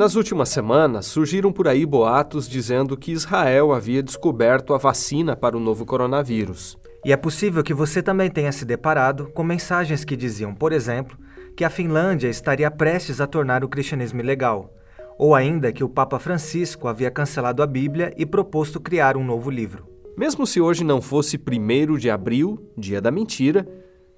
Nas 0.00 0.16
últimas 0.16 0.48
semanas, 0.48 1.04
surgiram 1.04 1.52
por 1.52 1.68
aí 1.68 1.84
boatos 1.84 2.48
dizendo 2.48 2.96
que 2.96 3.12
Israel 3.12 3.70
havia 3.70 4.02
descoberto 4.02 4.72
a 4.72 4.78
vacina 4.78 5.36
para 5.36 5.54
o 5.54 5.60
novo 5.60 5.84
coronavírus. 5.84 6.78
E 7.04 7.12
é 7.12 7.16
possível 7.18 7.62
que 7.62 7.74
você 7.74 8.02
também 8.02 8.30
tenha 8.30 8.50
se 8.50 8.64
deparado 8.64 9.30
com 9.34 9.42
mensagens 9.42 10.02
que 10.02 10.16
diziam, 10.16 10.54
por 10.54 10.72
exemplo, 10.72 11.18
que 11.54 11.64
a 11.64 11.68
Finlândia 11.68 12.28
estaria 12.28 12.70
prestes 12.70 13.20
a 13.20 13.26
tornar 13.26 13.62
o 13.62 13.68
cristianismo 13.68 14.20
ilegal, 14.20 14.72
ou 15.18 15.34
ainda 15.34 15.70
que 15.70 15.84
o 15.84 15.88
Papa 15.90 16.18
Francisco 16.18 16.88
havia 16.88 17.10
cancelado 17.10 17.62
a 17.62 17.66
Bíblia 17.66 18.14
e 18.16 18.24
proposto 18.24 18.80
criar 18.80 19.18
um 19.18 19.22
novo 19.22 19.50
livro. 19.50 19.86
Mesmo 20.16 20.46
se 20.46 20.62
hoje 20.62 20.82
não 20.82 21.02
fosse 21.02 21.36
1 21.36 21.98
de 21.98 22.08
abril, 22.08 22.72
dia 22.74 23.02
da 23.02 23.10
mentira, 23.10 23.68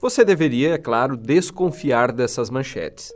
você 0.01 0.25
deveria, 0.25 0.75
é 0.75 0.79
claro, 0.79 1.17
desconfiar 1.17 2.13
dessas 2.13 2.51
manchetes. 2.51 3.13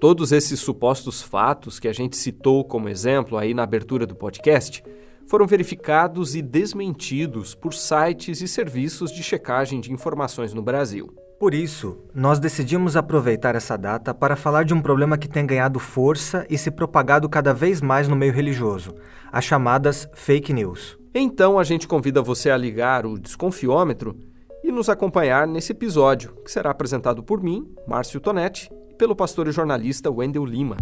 Todos 0.00 0.32
esses 0.32 0.58
supostos 0.58 1.20
fatos 1.20 1.78
que 1.78 1.86
a 1.86 1.92
gente 1.92 2.16
citou 2.16 2.64
como 2.64 2.88
exemplo 2.88 3.36
aí 3.36 3.52
na 3.52 3.64
abertura 3.64 4.06
do 4.06 4.16
podcast 4.16 4.82
foram 5.26 5.46
verificados 5.46 6.34
e 6.34 6.40
desmentidos 6.40 7.54
por 7.54 7.74
sites 7.74 8.40
e 8.40 8.48
serviços 8.48 9.12
de 9.12 9.22
checagem 9.22 9.78
de 9.78 9.92
informações 9.92 10.54
no 10.54 10.62
Brasil. 10.62 11.14
Por 11.38 11.52
isso, 11.52 11.98
nós 12.14 12.38
decidimos 12.38 12.96
aproveitar 12.96 13.54
essa 13.54 13.76
data 13.76 14.14
para 14.14 14.36
falar 14.36 14.64
de 14.64 14.72
um 14.72 14.80
problema 14.80 15.18
que 15.18 15.28
tem 15.28 15.44
ganhado 15.44 15.78
força 15.78 16.46
e 16.48 16.56
se 16.56 16.70
propagado 16.70 17.28
cada 17.28 17.52
vez 17.52 17.82
mais 17.82 18.08
no 18.08 18.16
meio 18.16 18.32
religioso: 18.32 18.94
as 19.30 19.44
chamadas 19.44 20.08
fake 20.14 20.50
news. 20.50 20.98
Então 21.14 21.58
a 21.58 21.64
gente 21.64 21.86
convida 21.86 22.22
você 22.22 22.50
a 22.50 22.56
ligar 22.56 23.04
o 23.04 23.18
desconfiômetro 23.18 24.16
e 24.64 24.72
nos 24.72 24.88
acompanhar 24.88 25.46
nesse 25.46 25.72
episódio, 25.72 26.32
que 26.42 26.50
será 26.50 26.70
apresentado 26.70 27.22
por 27.22 27.42
mim, 27.42 27.70
Márcio 27.86 28.18
Tonetti, 28.18 28.70
pelo 29.00 29.16
pastor 29.16 29.48
e 29.48 29.50
jornalista 29.50 30.10
Wendel 30.10 30.44
Lima. 30.44 30.76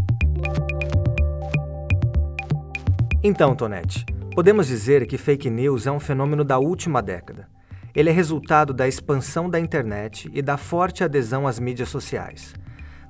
Então, 3.22 3.54
Tonete, 3.54 4.04
podemos 4.34 4.66
dizer 4.66 5.06
que 5.06 5.16
fake 5.16 5.48
news 5.48 5.86
é 5.86 5.92
um 5.92 6.00
fenômeno 6.00 6.42
da 6.42 6.58
última 6.58 7.00
década. 7.00 7.48
Ele 7.94 8.10
é 8.10 8.12
resultado 8.12 8.74
da 8.74 8.88
expansão 8.88 9.48
da 9.48 9.60
internet 9.60 10.28
e 10.34 10.42
da 10.42 10.56
forte 10.56 11.04
adesão 11.04 11.46
às 11.46 11.60
mídias 11.60 11.90
sociais. 11.90 12.56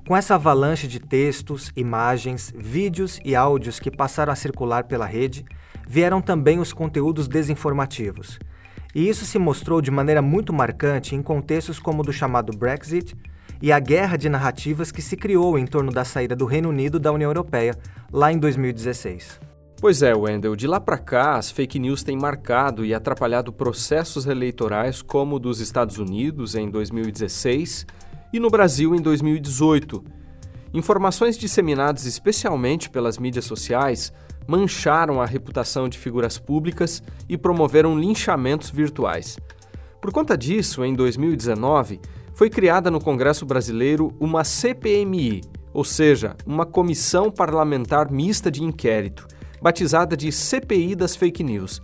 Com 0.07 0.15
essa 0.15 0.35
avalanche 0.35 0.87
de 0.87 0.99
textos, 0.99 1.71
imagens, 1.75 2.53
vídeos 2.55 3.19
e 3.25 3.35
áudios 3.35 3.79
que 3.79 3.89
passaram 3.89 4.31
a 4.31 4.35
circular 4.35 4.83
pela 4.83 5.07
rede, 5.07 5.43
vieram 5.87 6.21
também 6.21 6.59
os 6.59 6.71
conteúdos 6.71 7.27
desinformativos. 7.27 8.37
E 8.93 9.09
isso 9.09 9.25
se 9.25 9.39
mostrou 9.39 9.81
de 9.81 9.89
maneira 9.89 10.21
muito 10.21 10.53
marcante 10.53 11.15
em 11.15 11.23
contextos 11.23 11.79
como 11.79 12.03
o 12.03 12.05
do 12.05 12.13
chamado 12.13 12.55
Brexit, 12.55 13.15
e 13.61 13.71
a 13.71 13.79
guerra 13.79 14.17
de 14.17 14.29
narrativas 14.29 14.91
que 14.91 15.01
se 15.01 15.17
criou 15.17 15.57
em 15.57 15.65
torno 15.65 15.91
da 15.91 16.05
saída 16.05 16.35
do 16.35 16.45
Reino 16.45 16.69
Unido 16.69 16.99
da 16.99 17.11
União 17.11 17.29
Europeia, 17.29 17.75
lá 18.11 18.31
em 18.31 18.37
2016. 18.37 19.39
Pois 19.81 20.01
é, 20.01 20.13
Wendel, 20.13 20.55
de 20.55 20.67
lá 20.67 20.79
para 20.79 20.97
cá, 20.97 21.35
as 21.35 21.49
fake 21.49 21.79
news 21.79 22.03
têm 22.03 22.17
marcado 22.17 22.83
e 22.83 22.93
atrapalhado 22.93 23.53
processos 23.53 24.25
eleitorais 24.25 25.01
como 25.01 25.37
o 25.37 25.39
dos 25.39 25.61
Estados 25.61 25.97
Unidos 25.97 26.55
em 26.55 26.69
2016 26.69 27.85
e 28.33 28.39
no 28.39 28.49
Brasil 28.49 28.93
em 28.93 29.01
2018. 29.01 30.03
Informações 30.73 31.37
disseminadas 31.37 32.05
especialmente 32.05 32.89
pelas 32.89 33.17
mídias 33.17 33.45
sociais 33.45 34.11
mancharam 34.45 35.21
a 35.21 35.25
reputação 35.25 35.87
de 35.87 35.97
figuras 35.97 36.37
públicas 36.37 37.01
e 37.29 37.37
promoveram 37.37 37.97
linchamentos 37.97 38.69
virtuais. 38.69 39.37
Por 40.01 40.11
conta 40.11 40.37
disso, 40.37 40.83
em 40.83 40.93
2019, 40.93 42.01
foi 42.39 42.49
criada 42.49 42.89
no 42.89 43.01
Congresso 43.01 43.45
Brasileiro 43.45 44.15
uma 44.17 44.45
CPMI, 44.45 45.41
ou 45.73 45.83
seja, 45.83 46.37
uma 46.45 46.65
Comissão 46.65 47.29
Parlamentar 47.29 48.09
Mista 48.09 48.49
de 48.49 48.63
Inquérito, 48.63 49.27
batizada 49.61 50.15
de 50.15 50.31
CPI 50.31 50.95
das 50.95 51.17
Fake 51.17 51.43
News, 51.43 51.81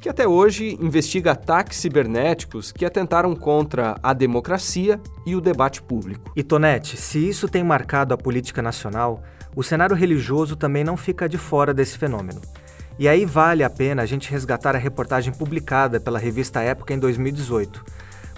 que 0.00 0.08
até 0.08 0.26
hoje 0.26 0.78
investiga 0.80 1.32
ataques 1.32 1.76
cibernéticos 1.76 2.72
que 2.72 2.86
atentaram 2.86 3.36
contra 3.36 3.98
a 4.02 4.14
democracia 4.14 4.98
e 5.26 5.36
o 5.36 5.42
debate 5.42 5.82
público. 5.82 6.32
E 6.34 6.42
Tonete, 6.42 6.96
se 6.96 7.28
isso 7.28 7.46
tem 7.46 7.62
marcado 7.62 8.14
a 8.14 8.16
política 8.16 8.62
nacional, 8.62 9.22
o 9.54 9.62
cenário 9.62 9.94
religioso 9.94 10.56
também 10.56 10.84
não 10.84 10.96
fica 10.96 11.28
de 11.28 11.36
fora 11.36 11.74
desse 11.74 11.98
fenômeno. 11.98 12.40
E 12.98 13.06
aí 13.06 13.26
vale 13.26 13.62
a 13.62 13.68
pena 13.68 14.00
a 14.00 14.06
gente 14.06 14.30
resgatar 14.30 14.74
a 14.74 14.78
reportagem 14.78 15.34
publicada 15.34 16.00
pela 16.00 16.18
revista 16.18 16.62
Época 16.62 16.94
em 16.94 16.98
2018 16.98 17.84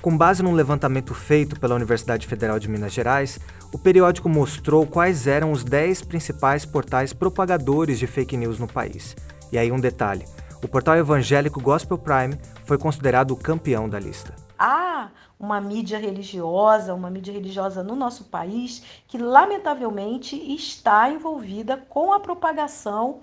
com 0.04 0.14
base 0.14 0.42
num 0.42 0.52
levantamento 0.52 1.14
feito 1.14 1.58
pela 1.58 1.74
Universidade 1.74 2.26
Federal 2.26 2.58
de 2.58 2.68
Minas 2.68 2.92
Gerais, 2.92 3.40
o 3.72 3.78
periódico 3.78 4.28
mostrou 4.28 4.86
quais 4.86 5.26
eram 5.26 5.50
os 5.50 5.64
10 5.64 6.02
principais 6.02 6.66
portais 6.66 7.14
propagadores 7.14 7.98
de 7.98 8.06
fake 8.06 8.36
news 8.36 8.58
no 8.58 8.66
país. 8.66 9.16
E 9.50 9.56
aí 9.56 9.72
um 9.72 9.80
detalhe: 9.80 10.26
o 10.62 10.68
portal 10.68 10.98
evangélico 10.98 11.58
Gospel 11.58 11.96
Prime 11.96 12.38
foi 12.66 12.76
considerado 12.76 13.30
o 13.30 13.36
campeão 13.36 13.88
da 13.88 13.98
lista. 13.98 14.34
Há 14.58 15.08
uma 15.40 15.58
mídia 15.58 15.98
religiosa, 15.98 16.92
uma 16.92 17.08
mídia 17.08 17.32
religiosa 17.32 17.82
no 17.82 17.96
nosso 17.96 18.24
país 18.24 18.82
que, 19.08 19.16
lamentavelmente, 19.16 20.36
está 20.54 21.08
envolvida 21.08 21.78
com 21.78 22.12
a 22.12 22.20
propagação 22.20 23.20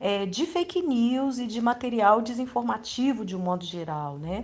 é, 0.00 0.26
de 0.26 0.46
fake 0.46 0.82
news 0.82 1.38
e 1.38 1.46
de 1.46 1.60
material 1.60 2.20
desinformativo 2.20 3.24
de 3.24 3.36
um 3.36 3.38
modo 3.38 3.64
geral, 3.64 4.18
né? 4.18 4.42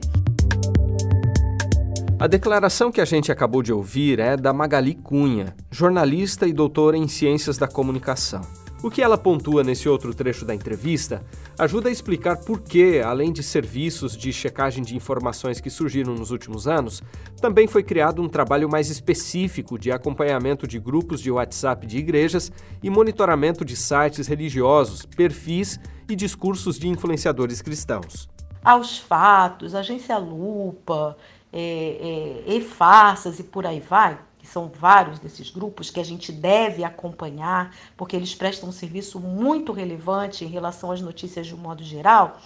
A 2.20 2.26
declaração 2.26 2.92
que 2.92 3.00
a 3.00 3.04
gente 3.06 3.32
acabou 3.32 3.62
de 3.62 3.72
ouvir 3.72 4.19
é 4.19 4.36
da 4.36 4.53
Magali 4.53 4.94
Cunha, 4.94 5.56
jornalista 5.70 6.47
e 6.47 6.53
doutora 6.53 6.94
em 6.94 7.08
Ciências 7.08 7.56
da 7.56 7.66
Comunicação. 7.66 8.42
O 8.82 8.91
que 8.91 9.00
ela 9.00 9.16
pontua 9.16 9.64
nesse 9.64 9.88
outro 9.88 10.12
trecho 10.12 10.44
da 10.44 10.54
entrevista 10.54 11.25
ajuda 11.58 11.88
a 11.88 11.92
explicar 11.92 12.36
por 12.36 12.60
que, 12.60 13.00
além 13.00 13.32
de 13.32 13.42
serviços 13.42 14.14
de 14.14 14.34
checagem 14.34 14.84
de 14.84 14.94
informações 14.94 15.62
que 15.62 15.70
surgiram 15.70 16.14
nos 16.14 16.31
últimos 16.31 16.69
anos, 16.69 17.03
também 17.41 17.66
foi 17.66 17.82
criado 17.82 18.20
um 18.20 18.28
trabalho 18.28 18.69
mais 18.69 18.91
específico 18.91 19.78
de 19.78 19.91
acompanhamento 19.91 20.66
de 20.66 20.78
grupos 20.78 21.22
de 21.22 21.31
WhatsApp 21.31 21.87
de 21.87 21.97
igrejas 21.97 22.52
e 22.82 22.91
monitoramento 22.91 23.64
de 23.64 23.75
sites 23.75 24.26
religiosos, 24.26 25.06
perfis 25.06 25.81
e 26.06 26.14
discursos 26.14 26.78
de 26.78 26.87
influenciadores 26.87 27.62
cristãos. 27.62 28.28
Aos 28.62 28.98
fatos, 28.98 29.75
agência 29.75 30.19
Lupa, 30.19 31.16
é, 31.53 32.44
é, 32.47 32.55
e-farsas 32.56 33.38
e 33.38 33.44
por 33.44 33.66
aí 33.66 33.81
vai, 33.81 34.19
que 34.38 34.47
são 34.47 34.69
vários 34.69 35.19
desses 35.19 35.50
grupos 35.50 35.91
que 35.91 36.00
a 36.00 36.05
gente 36.05 36.33
deve 36.33 36.84
acompanhar, 36.84 37.75
porque 37.97 38.16
eles 38.16 38.34
prestam 38.34 38.69
um 38.69 38.72
serviço 38.72 39.21
muito 39.21 39.72
relevante 39.72 40.44
em 40.44 40.49
relação 40.49 40.91
às 40.91 41.00
notícias 41.00 41.47
de 41.47 41.55
um 41.55 41.59
modo 41.59 41.83
geral, 41.83 42.38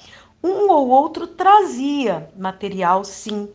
um 0.42 0.70
ou 0.70 0.88
outro 0.88 1.26
trazia 1.26 2.30
material, 2.36 3.04
sim, 3.04 3.48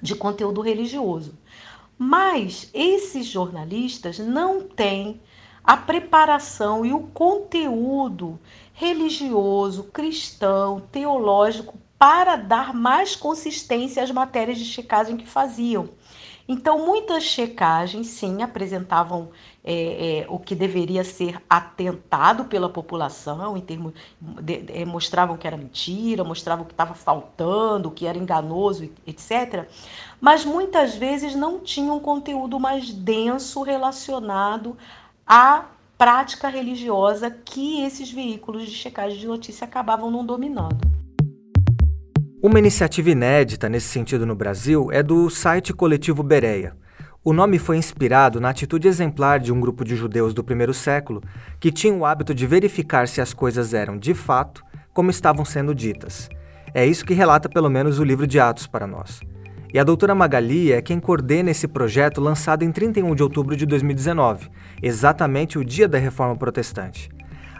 de 0.00 0.14
conteúdo 0.14 0.60
religioso. 0.60 1.36
Mas 1.98 2.70
esses 2.72 3.26
jornalistas 3.26 4.18
não 4.18 4.62
têm 4.62 5.20
a 5.62 5.76
preparação 5.76 6.86
e 6.86 6.92
o 6.92 7.00
conteúdo 7.08 8.38
religioso, 8.72 9.84
cristão, 9.84 10.80
teológico 10.90 11.76
para 12.00 12.34
dar 12.34 12.72
mais 12.72 13.14
consistência 13.14 14.02
às 14.02 14.10
matérias 14.10 14.56
de 14.56 14.64
checagem 14.64 15.18
que 15.18 15.26
faziam. 15.26 15.90
Então, 16.48 16.84
muitas 16.86 17.24
checagens, 17.24 18.06
sim, 18.06 18.42
apresentavam 18.42 19.28
é, 19.62 20.20
é, 20.20 20.26
o 20.26 20.38
que 20.38 20.54
deveria 20.54 21.04
ser 21.04 21.42
atentado 21.48 22.46
pela 22.46 22.70
população, 22.70 23.54
em 23.54 23.60
termos 23.60 23.92
de, 24.18 24.62
de, 24.62 24.84
mostravam 24.86 25.36
que 25.36 25.46
era 25.46 25.58
mentira, 25.58 26.24
mostravam 26.24 26.64
que 26.64 26.72
estava 26.72 26.94
faltando, 26.94 27.90
que 27.90 28.06
era 28.06 28.16
enganoso, 28.16 28.90
etc. 29.06 29.68
Mas 30.18 30.42
muitas 30.42 30.94
vezes 30.94 31.34
não 31.34 31.60
tinham 31.60 32.00
conteúdo 32.00 32.58
mais 32.58 32.90
denso 32.90 33.62
relacionado 33.62 34.74
à 35.26 35.66
prática 35.98 36.48
religiosa 36.48 37.30
que 37.30 37.82
esses 37.82 38.10
veículos 38.10 38.64
de 38.64 38.72
checagem 38.72 39.18
de 39.18 39.26
notícia 39.26 39.66
acabavam 39.66 40.10
não 40.10 40.24
dominando. 40.24 40.99
Uma 42.42 42.58
iniciativa 42.58 43.10
inédita 43.10 43.68
nesse 43.68 43.88
sentido 43.88 44.24
no 44.24 44.34
Brasil 44.34 44.88
é 44.90 45.02
do 45.02 45.28
site 45.28 45.74
coletivo 45.74 46.22
Bereia. 46.22 46.74
O 47.22 47.34
nome 47.34 47.58
foi 47.58 47.76
inspirado 47.76 48.40
na 48.40 48.48
atitude 48.48 48.88
exemplar 48.88 49.38
de 49.38 49.52
um 49.52 49.60
grupo 49.60 49.84
de 49.84 49.94
judeus 49.94 50.32
do 50.32 50.42
primeiro 50.42 50.72
século 50.72 51.22
que 51.60 51.70
tinha 51.70 51.92
o 51.92 52.06
hábito 52.06 52.34
de 52.34 52.46
verificar 52.46 53.06
se 53.06 53.20
as 53.20 53.34
coisas 53.34 53.74
eram 53.74 53.98
de 53.98 54.14
fato 54.14 54.64
como 54.94 55.10
estavam 55.10 55.44
sendo 55.44 55.74
ditas. 55.74 56.30
É 56.72 56.86
isso 56.86 57.04
que 57.04 57.12
relata 57.12 57.46
pelo 57.46 57.68
menos 57.68 57.98
o 57.98 58.04
livro 58.04 58.26
de 58.26 58.40
Atos 58.40 58.66
para 58.66 58.86
nós. 58.86 59.20
E 59.70 59.78
a 59.78 59.84
doutora 59.84 60.14
Magali 60.14 60.72
é 60.72 60.80
quem 60.80 60.98
coordena 60.98 61.50
esse 61.50 61.68
projeto 61.68 62.22
lançado 62.22 62.62
em 62.62 62.72
31 62.72 63.14
de 63.14 63.22
outubro 63.22 63.54
de 63.54 63.66
2019, 63.66 64.48
exatamente 64.82 65.58
o 65.58 65.64
dia 65.64 65.86
da 65.86 65.98
Reforma 65.98 66.36
Protestante. 66.36 67.10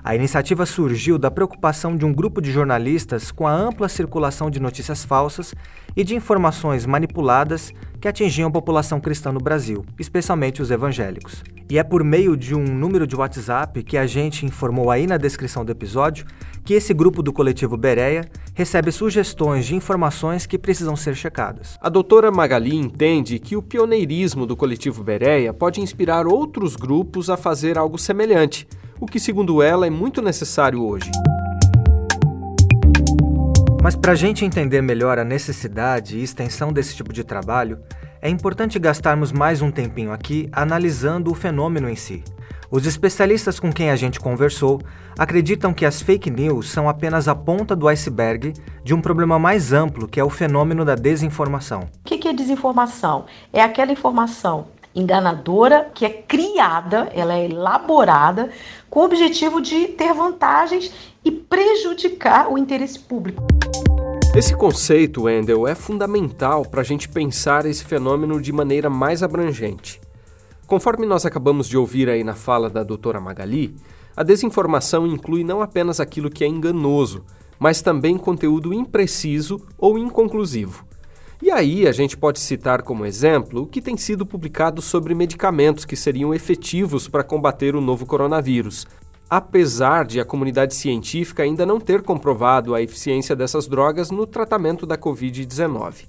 A 0.02 0.14
iniciativa 0.14 0.64
surgiu 0.64 1.18
da 1.18 1.30
preocupação 1.30 1.94
de 1.94 2.06
um 2.06 2.12
grupo 2.12 2.40
de 2.40 2.50
jornalistas 2.50 3.30
com 3.30 3.46
a 3.46 3.52
ampla 3.52 3.86
circulação 3.86 4.50
de 4.50 4.58
notícias 4.58 5.04
falsas 5.04 5.54
e 5.94 6.02
de 6.02 6.14
informações 6.14 6.86
manipuladas 6.86 7.70
que 8.00 8.08
atingiam 8.08 8.48
a 8.48 8.52
população 8.52 8.98
cristã 8.98 9.30
no 9.30 9.40
Brasil, 9.40 9.84
especialmente 9.98 10.62
os 10.62 10.70
evangélicos. 10.70 11.44
E 11.68 11.78
é 11.78 11.84
por 11.84 12.02
meio 12.02 12.34
de 12.34 12.54
um 12.54 12.64
número 12.64 13.06
de 13.06 13.14
WhatsApp 13.14 13.82
que 13.82 13.98
a 13.98 14.06
gente 14.06 14.46
informou 14.46 14.90
aí 14.90 15.06
na 15.06 15.18
descrição 15.18 15.66
do 15.66 15.70
episódio 15.70 16.24
que 16.64 16.72
esse 16.72 16.94
grupo 16.94 17.22
do 17.22 17.32
coletivo 17.32 17.76
Bereia 17.76 18.24
recebe 18.54 18.90
sugestões 18.90 19.66
de 19.66 19.76
informações 19.76 20.46
que 20.46 20.58
precisam 20.58 20.96
ser 20.96 21.14
checadas. 21.14 21.76
A 21.80 21.90
doutora 21.90 22.30
Magali 22.30 22.74
entende 22.74 23.38
que 23.38 23.54
o 23.54 23.62
pioneirismo 23.62 24.46
do 24.46 24.56
coletivo 24.56 25.04
Bereia 25.04 25.52
pode 25.52 25.80
inspirar 25.80 26.26
outros 26.26 26.74
grupos 26.74 27.28
a 27.28 27.36
fazer 27.36 27.76
algo 27.76 27.98
semelhante 27.98 28.66
o 29.00 29.06
que, 29.06 29.18
segundo 29.18 29.62
ela, 29.62 29.86
é 29.86 29.90
muito 29.90 30.20
necessário 30.20 30.84
hoje. 30.84 31.10
Mas 33.82 33.96
para 33.96 34.12
a 34.12 34.14
gente 34.14 34.44
entender 34.44 34.82
melhor 34.82 35.18
a 35.18 35.24
necessidade 35.24 36.18
e 36.18 36.22
extensão 36.22 36.70
desse 36.70 36.94
tipo 36.94 37.12
de 37.12 37.24
trabalho, 37.24 37.80
é 38.20 38.28
importante 38.28 38.78
gastarmos 38.78 39.32
mais 39.32 39.62
um 39.62 39.70
tempinho 39.70 40.12
aqui 40.12 40.50
analisando 40.52 41.30
o 41.30 41.34
fenômeno 41.34 41.88
em 41.88 41.96
si. 41.96 42.22
Os 42.70 42.86
especialistas 42.86 43.58
com 43.58 43.72
quem 43.72 43.90
a 43.90 43.96
gente 43.96 44.20
conversou 44.20 44.80
acreditam 45.18 45.72
que 45.72 45.86
as 45.86 46.02
fake 46.02 46.30
news 46.30 46.70
são 46.70 46.88
apenas 46.88 47.26
a 47.26 47.34
ponta 47.34 47.74
do 47.74 47.88
iceberg 47.88 48.52
de 48.84 48.94
um 48.94 49.00
problema 49.00 49.38
mais 49.38 49.72
amplo 49.72 50.06
que 50.06 50.20
é 50.20 50.24
o 50.24 50.30
fenômeno 50.30 50.84
da 50.84 50.94
desinformação. 50.94 51.88
O 52.00 52.04
que 52.04 52.28
é 52.28 52.32
desinformação? 52.32 53.24
É 53.52 53.62
aquela 53.62 53.90
informação 53.90 54.68
enganadora 54.94 55.90
que 55.94 56.04
é 56.04 56.10
criada, 56.10 57.10
ela 57.14 57.34
é 57.34 57.44
elaborada 57.46 58.50
com 58.88 59.00
o 59.00 59.04
objetivo 59.04 59.60
de 59.60 59.88
ter 59.88 60.12
vantagens 60.12 60.92
e 61.24 61.30
prejudicar 61.30 62.50
o 62.50 62.58
interesse 62.58 62.98
público. 62.98 63.42
Esse 64.34 64.56
conceito, 64.56 65.22
Wendel, 65.22 65.66
é 65.66 65.74
fundamental 65.74 66.64
para 66.64 66.80
a 66.80 66.84
gente 66.84 67.08
pensar 67.08 67.66
esse 67.66 67.84
fenômeno 67.84 68.40
de 68.40 68.52
maneira 68.52 68.88
mais 68.88 69.22
abrangente. 69.22 70.00
Conforme 70.66 71.04
nós 71.04 71.26
acabamos 71.26 71.68
de 71.68 71.76
ouvir 71.76 72.08
aí 72.08 72.22
na 72.22 72.34
fala 72.34 72.70
da 72.70 72.84
doutora 72.84 73.20
Magali, 73.20 73.74
a 74.16 74.22
desinformação 74.22 75.06
inclui 75.06 75.42
não 75.42 75.60
apenas 75.60 75.98
aquilo 75.98 76.30
que 76.30 76.44
é 76.44 76.46
enganoso, 76.46 77.24
mas 77.58 77.82
também 77.82 78.16
conteúdo 78.16 78.72
impreciso 78.72 79.60
ou 79.76 79.98
inconclusivo. 79.98 80.84
E 81.42 81.50
aí 81.50 81.88
a 81.88 81.92
gente 81.92 82.18
pode 82.18 82.38
citar 82.38 82.82
como 82.82 83.06
exemplo 83.06 83.62
o 83.62 83.66
que 83.66 83.80
tem 83.80 83.96
sido 83.96 84.26
publicado 84.26 84.82
sobre 84.82 85.14
medicamentos 85.14 85.86
que 85.86 85.96
seriam 85.96 86.34
efetivos 86.34 87.08
para 87.08 87.24
combater 87.24 87.74
o 87.74 87.80
novo 87.80 88.04
coronavírus, 88.04 88.86
apesar 89.28 90.04
de 90.04 90.20
a 90.20 90.24
comunidade 90.24 90.74
científica 90.74 91.42
ainda 91.42 91.64
não 91.64 91.80
ter 91.80 92.02
comprovado 92.02 92.74
a 92.74 92.82
eficiência 92.82 93.34
dessas 93.34 93.66
drogas 93.66 94.10
no 94.10 94.26
tratamento 94.26 94.84
da 94.84 94.98
Covid-19. 94.98 96.08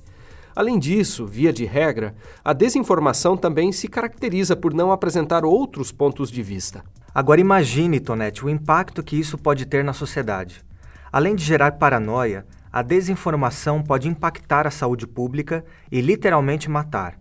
Além 0.53 0.77
disso, 0.77 1.25
via 1.25 1.53
de 1.53 1.63
regra, 1.63 2.13
a 2.43 2.51
desinformação 2.51 3.37
também 3.37 3.71
se 3.71 3.87
caracteriza 3.87 4.53
por 4.53 4.73
não 4.73 4.91
apresentar 4.91 5.45
outros 5.45 5.93
pontos 5.93 6.29
de 6.29 6.43
vista. 6.43 6.83
Agora 7.15 7.39
imagine, 7.39 8.01
Tonete, 8.01 8.45
o 8.45 8.49
impacto 8.49 9.01
que 9.01 9.15
isso 9.15 9.37
pode 9.37 9.65
ter 9.65 9.81
na 9.81 9.93
sociedade. 9.93 10.61
Além 11.09 11.35
de 11.35 11.43
gerar 11.45 11.73
paranoia, 11.73 12.45
a 12.71 12.81
desinformação 12.81 13.81
pode 13.81 14.07
impactar 14.07 14.65
a 14.65 14.71
saúde 14.71 15.05
pública 15.05 15.65
e 15.91 15.99
literalmente 15.99 16.69
matar. 16.69 17.17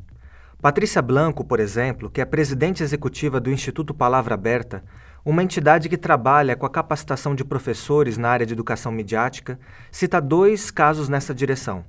Patrícia 0.61 1.01
Blanco, 1.01 1.43
por 1.43 1.59
exemplo, 1.59 2.11
que 2.11 2.21
é 2.21 2.25
presidente 2.25 2.83
executiva 2.83 3.41
do 3.41 3.51
Instituto 3.51 3.95
Palavra 3.95 4.35
Aberta, 4.35 4.85
uma 5.25 5.43
entidade 5.43 5.89
que 5.89 5.97
trabalha 5.97 6.55
com 6.55 6.67
a 6.67 6.71
capacitação 6.71 7.35
de 7.35 7.45
professores 7.45 8.17
na 8.17 8.29
área 8.29 8.47
de 8.47 8.53
educação 8.53 8.93
midiática, 8.93 9.59
cita 9.91 10.21
dois 10.21 10.71
casos 10.71 11.09
nessa 11.09 11.35
direção. 11.35 11.85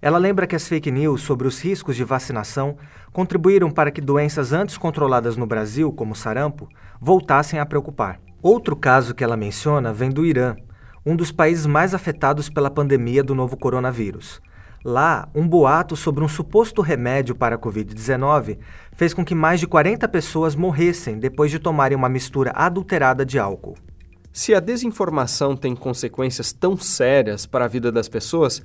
Ela 0.00 0.18
lembra 0.18 0.46
que 0.46 0.56
as 0.56 0.68
fake 0.68 0.90
news 0.90 1.22
sobre 1.22 1.48
os 1.48 1.60
riscos 1.62 1.96
de 1.96 2.04
vacinação 2.04 2.76
contribuíram 3.12 3.70
para 3.70 3.90
que 3.90 4.00
doenças 4.00 4.52
antes 4.52 4.78
controladas 4.78 5.36
no 5.36 5.46
Brasil, 5.46 5.92
como 5.92 6.14
sarampo, 6.14 6.68
voltassem 7.00 7.58
a 7.58 7.66
preocupar. 7.66 8.20
Outro 8.40 8.76
caso 8.76 9.14
que 9.14 9.24
ela 9.24 9.36
menciona 9.36 9.92
vem 9.92 10.10
do 10.10 10.24
Irã, 10.24 10.56
um 11.08 11.16
dos 11.16 11.32
países 11.32 11.64
mais 11.64 11.94
afetados 11.94 12.50
pela 12.50 12.70
pandemia 12.70 13.24
do 13.24 13.34
novo 13.34 13.56
coronavírus. 13.56 14.42
Lá, 14.84 15.26
um 15.34 15.48
boato 15.48 15.96
sobre 15.96 16.22
um 16.22 16.28
suposto 16.28 16.82
remédio 16.82 17.34
para 17.34 17.56
a 17.56 17.58
Covid-19 17.58 18.58
fez 18.92 19.14
com 19.14 19.24
que 19.24 19.34
mais 19.34 19.58
de 19.58 19.66
40 19.66 20.06
pessoas 20.06 20.54
morressem 20.54 21.18
depois 21.18 21.50
de 21.50 21.58
tomarem 21.58 21.96
uma 21.96 22.10
mistura 22.10 22.52
adulterada 22.54 23.24
de 23.24 23.38
álcool. 23.38 23.74
Se 24.30 24.54
a 24.54 24.60
desinformação 24.60 25.56
tem 25.56 25.74
consequências 25.74 26.52
tão 26.52 26.76
sérias 26.76 27.46
para 27.46 27.64
a 27.64 27.68
vida 27.68 27.90
das 27.90 28.08
pessoas, 28.08 28.62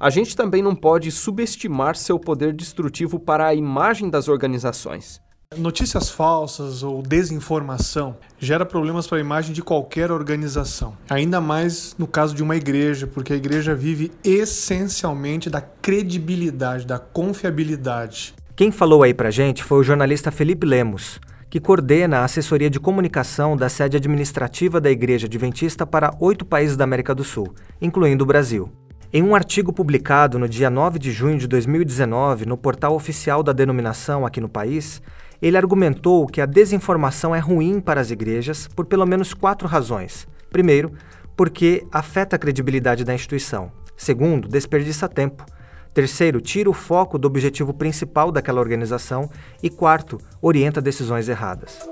a 0.00 0.08
gente 0.08 0.34
também 0.34 0.62
não 0.62 0.74
pode 0.74 1.12
subestimar 1.12 1.94
seu 1.94 2.18
poder 2.18 2.54
destrutivo 2.54 3.20
para 3.20 3.46
a 3.46 3.54
imagem 3.54 4.08
das 4.08 4.28
organizações. 4.28 5.21
Notícias 5.56 6.10
falsas 6.10 6.82
ou 6.82 7.02
desinformação 7.02 8.16
gera 8.38 8.64
problemas 8.64 9.06
para 9.06 9.18
a 9.18 9.20
imagem 9.20 9.52
de 9.52 9.62
qualquer 9.62 10.10
organização. 10.10 10.96
Ainda 11.08 11.40
mais 11.40 11.94
no 11.98 12.06
caso 12.06 12.34
de 12.34 12.42
uma 12.42 12.56
igreja, 12.56 13.06
porque 13.06 13.32
a 13.32 13.36
igreja 13.36 13.74
vive 13.74 14.10
essencialmente 14.24 15.48
da 15.48 15.60
credibilidade, 15.60 16.86
da 16.86 16.98
confiabilidade. 16.98 18.34
Quem 18.54 18.70
falou 18.70 19.02
aí 19.02 19.14
pra 19.14 19.30
gente 19.30 19.64
foi 19.64 19.78
o 19.78 19.82
jornalista 19.82 20.30
Felipe 20.30 20.66
Lemos, 20.66 21.20
que 21.52 21.60
coordena 21.60 22.20
a 22.20 22.24
assessoria 22.24 22.70
de 22.70 22.80
comunicação 22.80 23.56
da 23.56 23.68
sede 23.68 23.96
administrativa 23.96 24.80
da 24.80 24.90
Igreja 24.90 25.26
Adventista 25.26 25.86
para 25.86 26.14
oito 26.18 26.46
países 26.46 26.78
da 26.78 26.84
América 26.84 27.14
do 27.14 27.22
Sul, 27.22 27.54
incluindo 27.80 28.24
o 28.24 28.26
Brasil. 28.26 28.70
Em 29.14 29.22
um 29.22 29.34
artigo 29.34 29.74
publicado 29.74 30.38
no 30.38 30.48
dia 30.48 30.70
9 30.70 30.98
de 30.98 31.12
junho 31.12 31.36
de 31.36 31.46
2019 31.46 32.46
no 32.46 32.56
portal 32.56 32.94
oficial 32.94 33.42
da 33.42 33.52
denominação 33.52 34.24
aqui 34.24 34.40
no 34.40 34.48
país, 34.48 35.02
ele 35.42 35.58
argumentou 35.58 36.26
que 36.26 36.40
a 36.40 36.46
desinformação 36.46 37.34
é 37.34 37.38
ruim 37.38 37.78
para 37.78 38.00
as 38.00 38.10
igrejas 38.10 38.66
por 38.68 38.86
pelo 38.86 39.04
menos 39.04 39.34
quatro 39.34 39.68
razões. 39.68 40.26
Primeiro, 40.48 40.92
porque 41.36 41.86
afeta 41.92 42.36
a 42.36 42.38
credibilidade 42.38 43.04
da 43.04 43.12
instituição. 43.12 43.70
Segundo, 43.98 44.48
desperdiça 44.48 45.06
tempo. 45.06 45.44
Terceiro, 45.92 46.40
tira 46.40 46.70
o 46.70 46.72
foco 46.72 47.18
do 47.18 47.28
objetivo 47.28 47.74
principal 47.74 48.32
daquela 48.32 48.62
organização. 48.62 49.28
E 49.62 49.68
quarto, 49.68 50.16
orienta 50.40 50.80
decisões 50.80 51.28
erradas. 51.28 51.86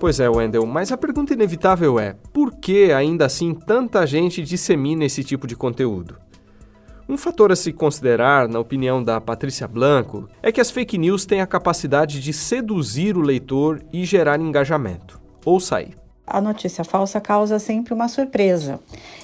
Pois 0.00 0.20
é, 0.20 0.28
Wendell, 0.28 0.64
mas 0.64 0.92
a 0.92 0.96
pergunta 0.96 1.34
inevitável 1.34 1.98
é: 1.98 2.14
por 2.32 2.54
que 2.54 2.92
ainda 2.92 3.26
assim 3.26 3.52
tanta 3.52 4.06
gente 4.06 4.42
dissemina 4.42 5.04
esse 5.04 5.24
tipo 5.24 5.46
de 5.46 5.56
conteúdo? 5.56 6.16
Um 7.08 7.16
fator 7.16 7.50
a 7.50 7.56
se 7.56 7.72
considerar, 7.72 8.48
na 8.48 8.60
opinião 8.60 9.02
da 9.02 9.20
Patrícia 9.20 9.66
Blanco, 9.66 10.28
é 10.42 10.52
que 10.52 10.60
as 10.60 10.70
fake 10.70 10.98
news 10.98 11.24
têm 11.24 11.40
a 11.40 11.46
capacidade 11.46 12.20
de 12.20 12.32
seduzir 12.32 13.16
o 13.16 13.22
leitor 13.22 13.82
e 13.92 14.04
gerar 14.04 14.38
engajamento. 14.38 15.18
Ou 15.44 15.58
sair. 15.58 15.96
A 16.30 16.40
notícia 16.40 16.84
falsa 16.84 17.20
causa 17.20 17.58
sempre 17.58 17.94
uma 17.94 18.08
surpresa. 18.08 18.80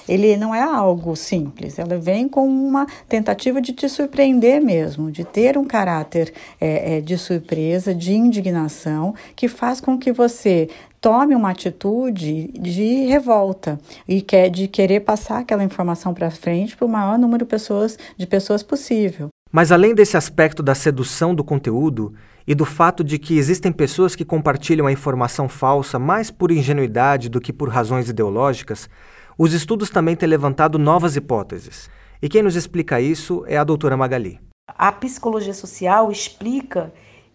Ele 0.07 0.35
não 0.37 0.53
é 0.53 0.61
algo 0.61 1.15
simples, 1.15 1.79
ela 1.79 1.97
vem 1.97 2.27
com 2.27 2.47
uma 2.47 2.85
tentativa 3.07 3.59
de 3.61 3.73
te 3.73 3.89
surpreender 3.89 4.61
mesmo, 4.61 5.11
de 5.11 5.23
ter 5.23 5.57
um 5.57 5.65
caráter 5.65 6.33
é, 6.59 6.97
é, 6.97 7.01
de 7.01 7.17
surpresa, 7.17 7.93
de 7.93 8.13
indignação, 8.13 9.15
que 9.35 9.47
faz 9.47 9.81
com 9.81 9.97
que 9.97 10.11
você 10.11 10.69
tome 11.01 11.35
uma 11.35 11.51
atitude 11.51 12.47
de 12.59 13.05
revolta 13.05 13.79
e 14.07 14.21
quer 14.21 14.49
de 14.49 14.67
querer 14.67 15.01
passar 15.01 15.39
aquela 15.39 15.63
informação 15.63 16.13
para 16.13 16.31
frente 16.31 16.75
para 16.75 16.85
o 16.85 16.89
maior 16.89 17.17
número 17.17 17.45
de 17.45 17.49
pessoas, 17.49 17.97
de 18.17 18.25
pessoas 18.25 18.63
possível. 18.63 19.29
Mas 19.51 19.71
além 19.71 19.93
desse 19.93 20.17
aspecto 20.17 20.61
da 20.61 20.75
sedução 20.75 21.33
do 21.33 21.43
conteúdo 21.43 22.13
e 22.47 22.53
do 22.53 22.65
fato 22.65 23.03
de 23.03 23.17
que 23.17 23.37
existem 23.37 23.71
pessoas 23.71 24.15
que 24.15 24.23
compartilham 24.23 24.87
a 24.87 24.91
informação 24.91 25.49
falsa 25.49 25.97
mais 25.97 26.29
por 26.29 26.51
ingenuidade 26.51 27.29
do 27.29 27.41
que 27.41 27.51
por 27.51 27.69
razões 27.69 28.09
ideológicas, 28.09 28.89
os 29.37 29.53
estudos 29.53 29.89
também 29.89 30.15
têm 30.15 30.29
levantado 30.29 30.77
novas 30.77 31.15
hipóteses. 31.15 31.89
E 32.21 32.29
quem 32.29 32.41
nos 32.41 32.55
explica 32.55 33.01
isso 33.01 33.43
é 33.47 33.57
a 33.57 33.63
doutora 33.63 33.97
Magali. 33.97 34.39
A 34.67 34.91
psicologia 34.91 35.53
social 35.53 36.11
explica 36.11 36.93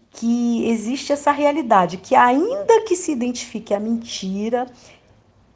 que 0.09 0.69
existe 0.69 1.13
essa 1.13 1.31
realidade, 1.31 1.97
que 1.97 2.15
ainda 2.15 2.81
que 2.85 2.95
se 2.95 3.11
identifique 3.11 3.73
a 3.73 3.79
mentira, 3.79 4.65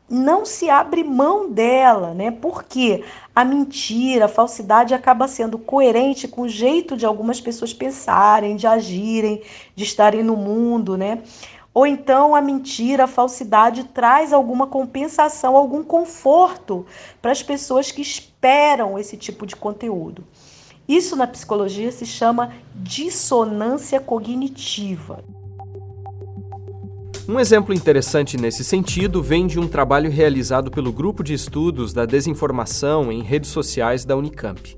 não 0.10 0.46
se 0.46 0.70
abre 0.70 1.04
mão 1.04 1.50
dela, 1.50 2.14
né? 2.14 2.32
Porque 2.32 3.04
a 3.36 3.44
mentira, 3.44 4.26
a 4.26 4.30
falsidade 4.30 4.94
acaba 4.94 5.28
sendo 5.28 5.58
coerente 5.58 6.28
com 6.28 6.42
o 6.42 6.50
jeito 6.50 6.96
de 6.96 7.06
algumas 7.06 7.42
pessoas 7.42 7.74
pensarem, 7.74 8.56
de 8.56 8.68
agirem, 8.68 9.42
de 9.76 9.84
estarem 9.84 10.24
no 10.24 10.36
mundo, 10.36 10.96
né? 10.96 11.24
Ou 11.74 11.86
então 11.86 12.34
a 12.34 12.42
mentira, 12.42 13.04
a 13.04 13.08
falsidade 13.08 13.84
traz 13.86 14.32
alguma 14.32 14.68
compensação, 14.68 15.58
algum 15.58 15.84
conforto 15.84 16.86
para 17.22 17.32
as 17.32 17.44
pessoas 17.44 17.92
que 17.92 18.02
esperam 18.02 18.98
esse 18.98 19.18
tipo 19.18 19.46
de 19.46 19.56
conteúdo. 19.56 20.24
Isso 20.88 21.16
na 21.16 21.26
psicologia 21.26 21.92
se 21.92 22.06
chama 22.06 22.54
dissonância 22.76 24.00
cognitiva. 24.00 25.24
Um 27.28 27.40
exemplo 27.40 27.74
interessante 27.74 28.38
nesse 28.38 28.64
sentido 28.64 29.20
vem 29.20 29.48
de 29.48 29.60
um 29.60 29.68
trabalho 29.68 30.12
realizado 30.12 30.70
pelo 30.70 30.94
Grupo 30.94 31.24
de 31.24 31.34
Estudos 31.34 31.92
da 31.92 32.06
Desinformação 32.06 33.12
em 33.12 33.24
Redes 33.24 33.50
Sociais 33.50 34.06
da 34.06 34.16
Unicamp. 34.16 34.78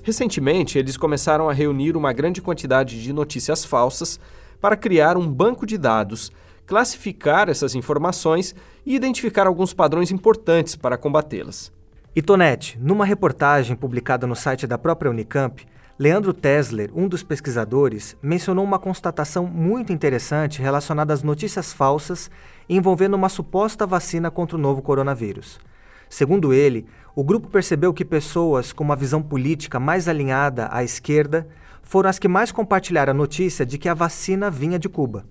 Recentemente, 0.00 0.78
eles 0.78 0.96
começaram 0.96 1.48
a 1.48 1.52
reunir 1.52 1.96
uma 1.96 2.12
grande 2.12 2.40
quantidade 2.40 3.02
de 3.02 3.12
notícias 3.12 3.64
falsas 3.64 4.20
para 4.60 4.76
criar 4.76 5.16
um 5.16 5.26
banco 5.26 5.66
de 5.66 5.76
dados, 5.76 6.30
classificar 6.64 7.48
essas 7.48 7.74
informações 7.74 8.54
e 8.86 8.94
identificar 8.94 9.48
alguns 9.48 9.74
padrões 9.74 10.12
importantes 10.12 10.76
para 10.76 10.96
combatê-las. 10.96 11.72
E 12.14 12.22
Tonete, 12.22 12.78
numa 12.80 13.04
reportagem 13.04 13.74
publicada 13.74 14.28
no 14.28 14.36
site 14.36 14.64
da 14.64 14.78
própria 14.78 15.10
Unicamp, 15.10 15.66
Leandro 15.96 16.34
Tesler, 16.34 16.90
um 16.92 17.06
dos 17.06 17.22
pesquisadores, 17.22 18.16
mencionou 18.20 18.64
uma 18.64 18.80
constatação 18.80 19.46
muito 19.46 19.92
interessante 19.92 20.60
relacionada 20.60 21.14
às 21.14 21.22
notícias 21.22 21.72
falsas 21.72 22.28
envolvendo 22.68 23.14
uma 23.14 23.28
suposta 23.28 23.86
vacina 23.86 24.28
contra 24.28 24.56
o 24.56 24.60
novo 24.60 24.82
coronavírus. 24.82 25.60
Segundo 26.10 26.52
ele, 26.52 26.84
o 27.14 27.22
grupo 27.22 27.48
percebeu 27.48 27.94
que 27.94 28.04
pessoas 28.04 28.72
com 28.72 28.82
uma 28.82 28.96
visão 28.96 29.22
política 29.22 29.78
mais 29.78 30.08
alinhada 30.08 30.68
à 30.72 30.82
esquerda 30.82 31.46
foram 31.80 32.10
as 32.10 32.18
que 32.18 32.26
mais 32.26 32.50
compartilharam 32.50 33.12
a 33.12 33.14
notícia 33.14 33.64
de 33.64 33.78
que 33.78 33.88
a 33.88 33.94
vacina 33.94 34.50
vinha 34.50 34.80
de 34.80 34.88
Cuba. 34.88 35.24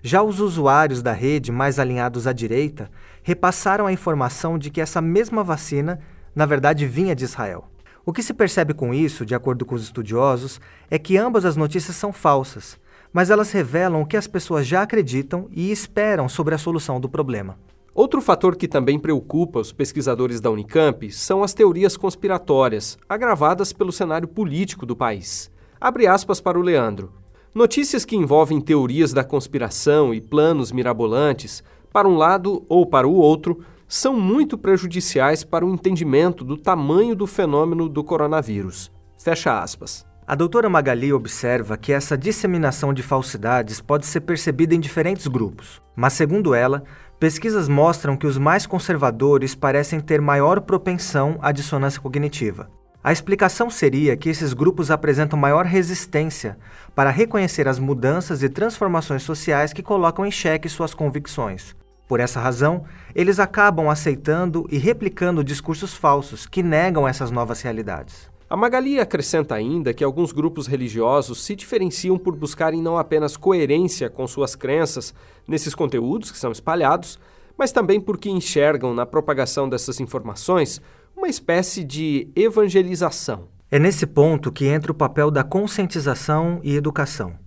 Já 0.00 0.22
os 0.22 0.38
usuários 0.38 1.02
da 1.02 1.12
rede 1.12 1.50
mais 1.50 1.80
alinhados 1.80 2.28
à 2.28 2.32
direita 2.32 2.88
repassaram 3.24 3.84
a 3.84 3.92
informação 3.92 4.58
de 4.60 4.70
que 4.70 4.80
essa 4.80 5.00
mesma 5.00 5.42
vacina, 5.42 5.98
na 6.36 6.46
verdade, 6.46 6.86
vinha 6.86 7.16
de 7.16 7.24
Israel. 7.24 7.73
O 8.06 8.12
que 8.12 8.22
se 8.22 8.34
percebe 8.34 8.74
com 8.74 8.92
isso, 8.92 9.24
de 9.24 9.34
acordo 9.34 9.64
com 9.64 9.74
os 9.74 9.82
estudiosos, 9.82 10.60
é 10.90 10.98
que 10.98 11.16
ambas 11.16 11.44
as 11.46 11.56
notícias 11.56 11.96
são 11.96 12.12
falsas, 12.12 12.78
mas 13.10 13.30
elas 13.30 13.50
revelam 13.50 14.02
o 14.02 14.06
que 14.06 14.16
as 14.16 14.26
pessoas 14.26 14.66
já 14.66 14.82
acreditam 14.82 15.48
e 15.50 15.70
esperam 15.70 16.28
sobre 16.28 16.54
a 16.54 16.58
solução 16.58 17.00
do 17.00 17.08
problema. 17.08 17.56
Outro 17.94 18.20
fator 18.20 18.56
que 18.56 18.68
também 18.68 18.98
preocupa 18.98 19.60
os 19.60 19.72
pesquisadores 19.72 20.40
da 20.40 20.50
Unicamp 20.50 21.10
são 21.12 21.42
as 21.42 21.54
teorias 21.54 21.96
conspiratórias, 21.96 22.98
agravadas 23.08 23.72
pelo 23.72 23.92
cenário 23.92 24.28
político 24.28 24.84
do 24.84 24.96
país. 24.96 25.50
Abre 25.80 26.06
aspas 26.06 26.40
para 26.40 26.58
o 26.58 26.62
Leandro. 26.62 27.12
Notícias 27.54 28.04
que 28.04 28.16
envolvem 28.16 28.60
teorias 28.60 29.12
da 29.12 29.22
conspiração 29.22 30.12
e 30.12 30.20
planos 30.20 30.72
mirabolantes, 30.72 31.62
para 31.92 32.08
um 32.08 32.16
lado 32.16 32.66
ou 32.68 32.84
para 32.84 33.06
o 33.06 33.14
outro, 33.14 33.64
são 33.88 34.14
muito 34.18 34.56
prejudiciais 34.56 35.44
para 35.44 35.64
o 35.64 35.72
entendimento 35.72 36.44
do 36.44 36.56
tamanho 36.56 37.14
do 37.14 37.26
fenômeno 37.26 37.88
do 37.88 38.02
coronavírus. 38.02 38.90
Fecha 39.18 39.58
aspas. 39.58 40.06
A 40.26 40.34
doutora 40.34 40.70
Magali 40.70 41.12
observa 41.12 41.76
que 41.76 41.92
essa 41.92 42.16
disseminação 42.16 42.94
de 42.94 43.02
falsidades 43.02 43.80
pode 43.80 44.06
ser 44.06 44.22
percebida 44.22 44.74
em 44.74 44.80
diferentes 44.80 45.26
grupos, 45.26 45.82
mas, 45.94 46.14
segundo 46.14 46.54
ela, 46.54 46.82
pesquisas 47.20 47.68
mostram 47.68 48.16
que 48.16 48.26
os 48.26 48.38
mais 48.38 48.66
conservadores 48.66 49.54
parecem 49.54 50.00
ter 50.00 50.22
maior 50.22 50.62
propensão 50.62 51.38
à 51.42 51.52
dissonância 51.52 52.00
cognitiva. 52.00 52.70
A 53.02 53.12
explicação 53.12 53.68
seria 53.68 54.16
que 54.16 54.30
esses 54.30 54.54
grupos 54.54 54.90
apresentam 54.90 55.38
maior 55.38 55.66
resistência 55.66 56.56
para 56.94 57.10
reconhecer 57.10 57.68
as 57.68 57.78
mudanças 57.78 58.42
e 58.42 58.48
transformações 58.48 59.22
sociais 59.22 59.74
que 59.74 59.82
colocam 59.82 60.24
em 60.24 60.30
xeque 60.30 60.70
suas 60.70 60.94
convicções. 60.94 61.76
Por 62.06 62.20
essa 62.20 62.40
razão, 62.40 62.84
eles 63.14 63.38
acabam 63.38 63.88
aceitando 63.88 64.66
e 64.70 64.76
replicando 64.76 65.42
discursos 65.42 65.94
falsos 65.94 66.46
que 66.46 66.62
negam 66.62 67.08
essas 67.08 67.30
novas 67.30 67.62
realidades. 67.62 68.30
A 68.48 68.56
Magali 68.56 69.00
acrescenta 69.00 69.54
ainda 69.54 69.94
que 69.94 70.04
alguns 70.04 70.30
grupos 70.30 70.66
religiosos 70.66 71.42
se 71.42 71.56
diferenciam 71.56 72.18
por 72.18 72.36
buscarem 72.36 72.82
não 72.82 72.98
apenas 72.98 73.36
coerência 73.36 74.10
com 74.10 74.26
suas 74.26 74.54
crenças 74.54 75.14
nesses 75.48 75.74
conteúdos 75.74 76.30
que 76.30 76.38
são 76.38 76.52
espalhados, 76.52 77.18
mas 77.56 77.72
também 77.72 78.00
porque 78.00 78.28
enxergam 78.28 78.92
na 78.92 79.06
propagação 79.06 79.68
dessas 79.68 79.98
informações 79.98 80.80
uma 81.16 81.28
espécie 81.28 81.82
de 81.82 82.28
evangelização. 82.36 83.48
É 83.70 83.78
nesse 83.78 84.06
ponto 84.06 84.52
que 84.52 84.66
entra 84.66 84.92
o 84.92 84.94
papel 84.94 85.30
da 85.30 85.42
conscientização 85.42 86.60
e 86.62 86.76
educação 86.76 87.43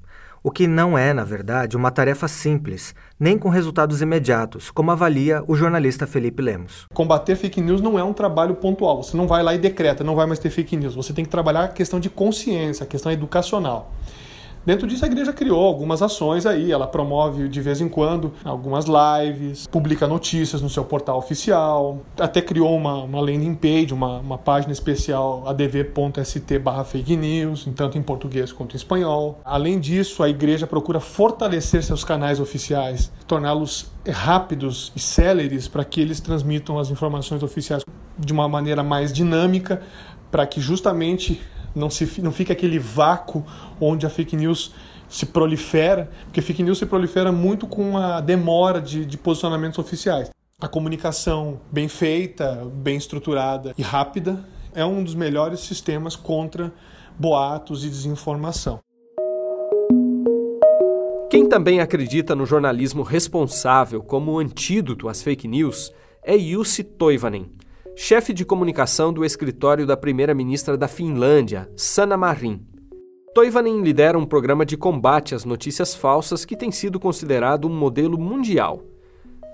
o 0.48 0.50
que 0.50 0.66
não 0.66 0.98
é, 0.98 1.12
na 1.12 1.26
verdade, 1.26 1.76
uma 1.76 1.92
tarefa 1.92 2.26
simples, 2.26 2.96
nem 3.20 3.38
com 3.38 3.50
resultados 3.50 4.02
imediatos, 4.02 4.72
como 4.72 4.92
avalia 4.92 5.44
o 5.46 5.58
jornalista 5.58 6.08
Felipe 6.08 6.42
Lemos. 6.42 6.86
Combater 6.94 7.36
fake 7.36 7.60
news 7.60 7.82
não 7.82 8.00
é 8.00 8.04
um 8.06 8.14
trabalho 8.14 8.56
pontual. 8.56 9.04
Você 9.04 9.18
não 9.18 9.28
vai 9.28 9.44
lá 9.44 9.54
e 9.54 9.58
decreta, 9.58 10.06
não 10.06 10.16
vai 10.16 10.26
mais 10.26 10.40
ter 10.40 10.50
fake 10.50 10.78
news. 10.78 10.96
Você 10.96 11.12
tem 11.12 11.26
que 11.26 11.30
trabalhar 11.30 11.66
a 11.66 11.68
questão 11.68 12.00
de 12.00 12.10
consciência, 12.10 12.86
a 12.86 12.88
questão 12.88 13.12
educacional. 13.12 13.92
Dentro 14.68 14.86
disso, 14.86 15.06
a 15.06 15.08
igreja 15.08 15.32
criou 15.32 15.64
algumas 15.64 16.02
ações 16.02 16.46
aí. 16.46 16.74
Ela 16.74 16.86
promove 16.86 17.48
de 17.48 17.62
vez 17.62 17.80
em 17.80 17.88
quando 17.88 18.34
algumas 18.44 18.84
lives, 18.86 19.66
publica 19.66 20.06
notícias 20.06 20.62
no 20.62 20.70
seu 20.70 20.84
portal 20.84 21.18
oficial, 21.18 22.02
até 22.20 22.42
criou 22.42 22.76
uma, 22.76 22.96
uma 23.04 23.22
landing 23.22 23.56
page, 23.56 23.94
uma, 23.94 24.20
uma 24.20 24.38
página 24.38 24.74
especial 24.74 25.48
adv.st 25.48 26.60
barra 26.60 26.84
fake 26.84 27.16
news, 27.16 27.66
tanto 27.78 27.98
em 27.98 28.02
português 28.02 28.52
quanto 28.52 28.74
em 28.74 28.76
espanhol. 28.76 29.40
Além 29.46 29.80
disso, 29.80 30.22
a 30.22 30.28
igreja 30.28 30.68
procura 30.68 31.00
fortalecer 31.00 31.82
seus 31.82 32.04
canais 32.04 32.38
oficiais, 32.38 33.10
torná-los 33.26 33.90
rápidos 34.06 34.92
e 34.94 35.00
céleres 35.00 35.70
para 35.70 35.86
que 35.86 36.02
eles 36.02 36.20
transmitam 36.20 36.78
as 36.78 36.92
informações 36.92 37.42
oficiais 37.42 37.86
de 38.20 38.34
uma 38.34 38.50
maneira 38.50 38.84
mais 38.84 39.14
dinâmica, 39.14 39.82
para 40.30 40.46
que 40.46 40.60
justamente 40.60 41.42
não, 41.78 41.90
se, 41.90 42.22
não 42.22 42.32
fica 42.32 42.54
aquele 42.54 42.80
vácuo 42.80 43.46
onde 43.80 44.06
a 44.06 44.10
fake 44.10 44.36
news 44.36 44.74
se 45.08 45.26
prolifera, 45.26 46.10
porque 46.26 46.42
fake 46.42 46.64
news 46.64 46.80
se 46.80 46.86
prolifera 46.86 47.32
muito 47.32 47.68
com 47.68 47.98
a 47.98 48.20
demora 48.20 48.82
de, 48.82 49.06
de 49.06 49.18
posicionamentos 49.18 49.80
oficiais. 49.80 50.30
A 50.60 50.68
comunicação 50.68 51.62
bem 51.72 51.88
feita, 51.88 52.68
bem 52.74 52.98
estruturada 52.98 53.74
e 53.78 53.82
rápida 53.82 54.44
é 54.74 54.84
um 54.84 55.04
dos 55.04 55.16
melhores 55.16 55.60
sistemas 55.62 56.16
contra 56.16 56.74
boatos 57.18 57.86
e 57.86 57.90
desinformação. 57.90 58.80
Quem 61.30 61.48
também 61.48 61.80
acredita 61.80 62.36
no 62.36 62.46
jornalismo 62.46 63.04
responsável 63.04 64.02
como 64.02 64.40
antídoto 64.40 65.08
às 65.08 65.22
fake 65.22 65.48
news 65.48 65.94
é 66.24 66.38
Jussi 66.38 66.84
Toivonen, 66.84 67.52
chefe 68.00 68.32
de 68.32 68.46
comunicação 68.46 69.12
do 69.12 69.26
escritório 69.26 69.84
da 69.84 69.98
primeira-ministra 69.98 70.78
da 70.78 70.88
Finlândia, 70.88 71.68
Sanna 71.76 72.16
Marin. 72.16 72.62
Toivonen 73.34 73.82
lidera 73.82 74.20
um 74.20 74.26
programa 74.26 74.64
de 74.64 74.78
combate 74.78 75.34
às 75.34 75.44
notícias 75.44 75.96
falsas 75.96 76.46
que 76.46 76.56
tem 76.56 76.72
sido 76.72 77.00
considerado 77.00 77.68
um 77.68 77.76
modelo 77.76 78.16
mundial. 78.16 78.84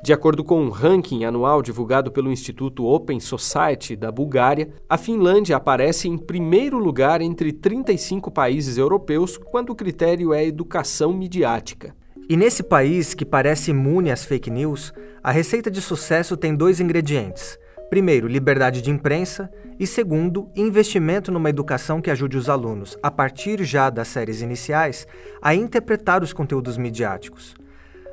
De 0.03 0.11
acordo 0.11 0.43
com 0.43 0.61
um 0.61 0.69
ranking 0.69 1.23
anual 1.23 1.61
divulgado 1.61 2.11
pelo 2.11 2.29
Instituto 2.29 2.85
Open 2.85 3.17
Society 3.21 3.95
da 3.95 4.11
Bulgária, 4.11 4.73
a 4.89 4.97
Finlândia 4.97 5.55
aparece 5.55 6.09
em 6.09 6.17
primeiro 6.17 6.77
lugar 6.77 7.21
entre 7.21 7.53
35 7.53 8.29
países 8.29 8.77
europeus 8.77 9.37
quando 9.37 9.69
o 9.69 9.75
critério 9.75 10.33
é 10.33 10.45
educação 10.45 11.13
midiática. 11.13 11.95
E 12.29 12.35
nesse 12.35 12.61
país 12.61 13.13
que 13.13 13.25
parece 13.25 13.71
imune 13.71 14.11
às 14.11 14.25
fake 14.25 14.51
news, 14.51 14.93
a 15.23 15.31
receita 15.31 15.71
de 15.71 15.79
sucesso 15.79 16.35
tem 16.35 16.53
dois 16.53 16.81
ingredientes: 16.81 17.57
Primeiro, 17.93 18.27
liberdade 18.27 18.81
de 18.81 18.89
imprensa 18.89 19.51
e 19.79 19.85
segundo, 19.85 20.49
investimento 20.55 21.31
numa 21.31 21.51
educação 21.51 22.01
que 22.01 22.09
ajude 22.09 22.35
os 22.35 22.49
alunos, 22.49 22.97
a 23.03 23.11
partir 23.11 23.63
já 23.63 23.91
das 23.91 24.07
séries 24.07 24.41
iniciais, 24.41 25.05
a 25.39 25.53
interpretar 25.53 26.23
os 26.23 26.33
conteúdos 26.33 26.75
midiáticos. 26.75 27.53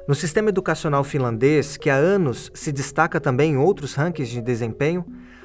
No 0.07 0.15
sistema 0.15 0.51
educacional 0.51 1.03
finlandês, 1.03 1.79
que 1.79 1.89
há 1.89 1.95
anos 1.95 2.51
se 2.53 2.71
destaca 2.71 3.19
também 3.19 3.53
em 3.53 3.57
outros 3.57 3.95
rankings 3.95 4.31
de 4.31 4.43
desempenho, 4.43 5.03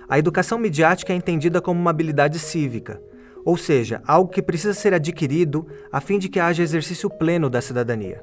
a 0.09 0.19
educação 0.19 0.59
midiática 0.59 1.13
é 1.13 1.15
entendida 1.15 1.61
como 1.61 1.79
uma 1.79 1.91
habilidade 1.91 2.37
cívica, 2.37 3.01
ou 3.45 3.55
seja, 3.55 4.01
algo 4.05 4.29
que 4.29 4.41
precisa 4.41 4.73
ser 4.73 4.93
adquirido 4.93 5.65
a 5.89 6.01
fim 6.01 6.19
de 6.19 6.27
que 6.27 6.41
haja 6.41 6.61
exercício 6.61 7.09
pleno 7.09 7.49
da 7.49 7.61
cidadania. 7.61 8.21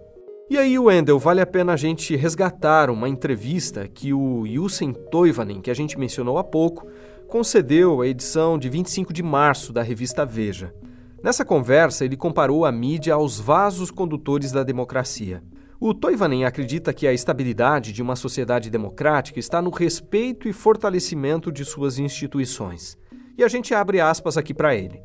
E 0.53 0.59
aí, 0.59 0.79
Wendel, 0.79 1.19
vale 1.19 1.41
a 1.41 1.47
pena 1.47 1.73
a 1.73 1.79
gente 1.79 2.15
resgatar 2.15 2.91
uma 2.91 3.09
entrevista 3.09 3.89
que 3.89 4.13
o 4.13 4.47
Yusen 4.47 4.93
Toivonen, 4.93 5.63
que 5.63 5.71
a 5.71 5.75
gente 5.75 5.99
mencionou 5.99 6.37
há 6.37 6.45
pouco, 6.45 6.87
concedeu 7.27 8.03
à 8.03 8.07
edição 8.07 8.59
de 8.59 8.69
25 8.69 9.15
de 9.15 9.23
março 9.23 9.73
da 9.73 9.81
revista 9.81 10.27
Veja. 10.27 10.75
Nessa 11.23 11.43
conversa, 11.43 12.05
ele 12.05 12.19
comparou 12.19 12.67
a 12.67 12.71
mídia 12.71 13.15
aos 13.15 13.41
vasos 13.41 13.91
condutores 13.91 14.53
da 14.53 14.63
democracia. 14.63 15.43
O 15.81 15.95
Toivonen 15.95 16.45
acredita 16.45 16.93
que 16.93 17.07
a 17.07 17.15
estabilidade 17.15 17.91
de 17.91 18.03
uma 18.03 18.15
sociedade 18.15 18.69
democrática 18.69 19.41
está 19.41 19.63
no 19.63 19.71
respeito 19.71 20.47
e 20.47 20.53
fortalecimento 20.53 21.51
de 21.51 21.65
suas 21.65 21.99
instituições. 21.99 22.99
E 23.39 23.43
a 23.43 23.49
gente 23.49 23.73
abre 23.73 24.03
aspas 24.03 24.37
aqui 24.37 24.53
para 24.53 24.77
ele. 24.77 25.01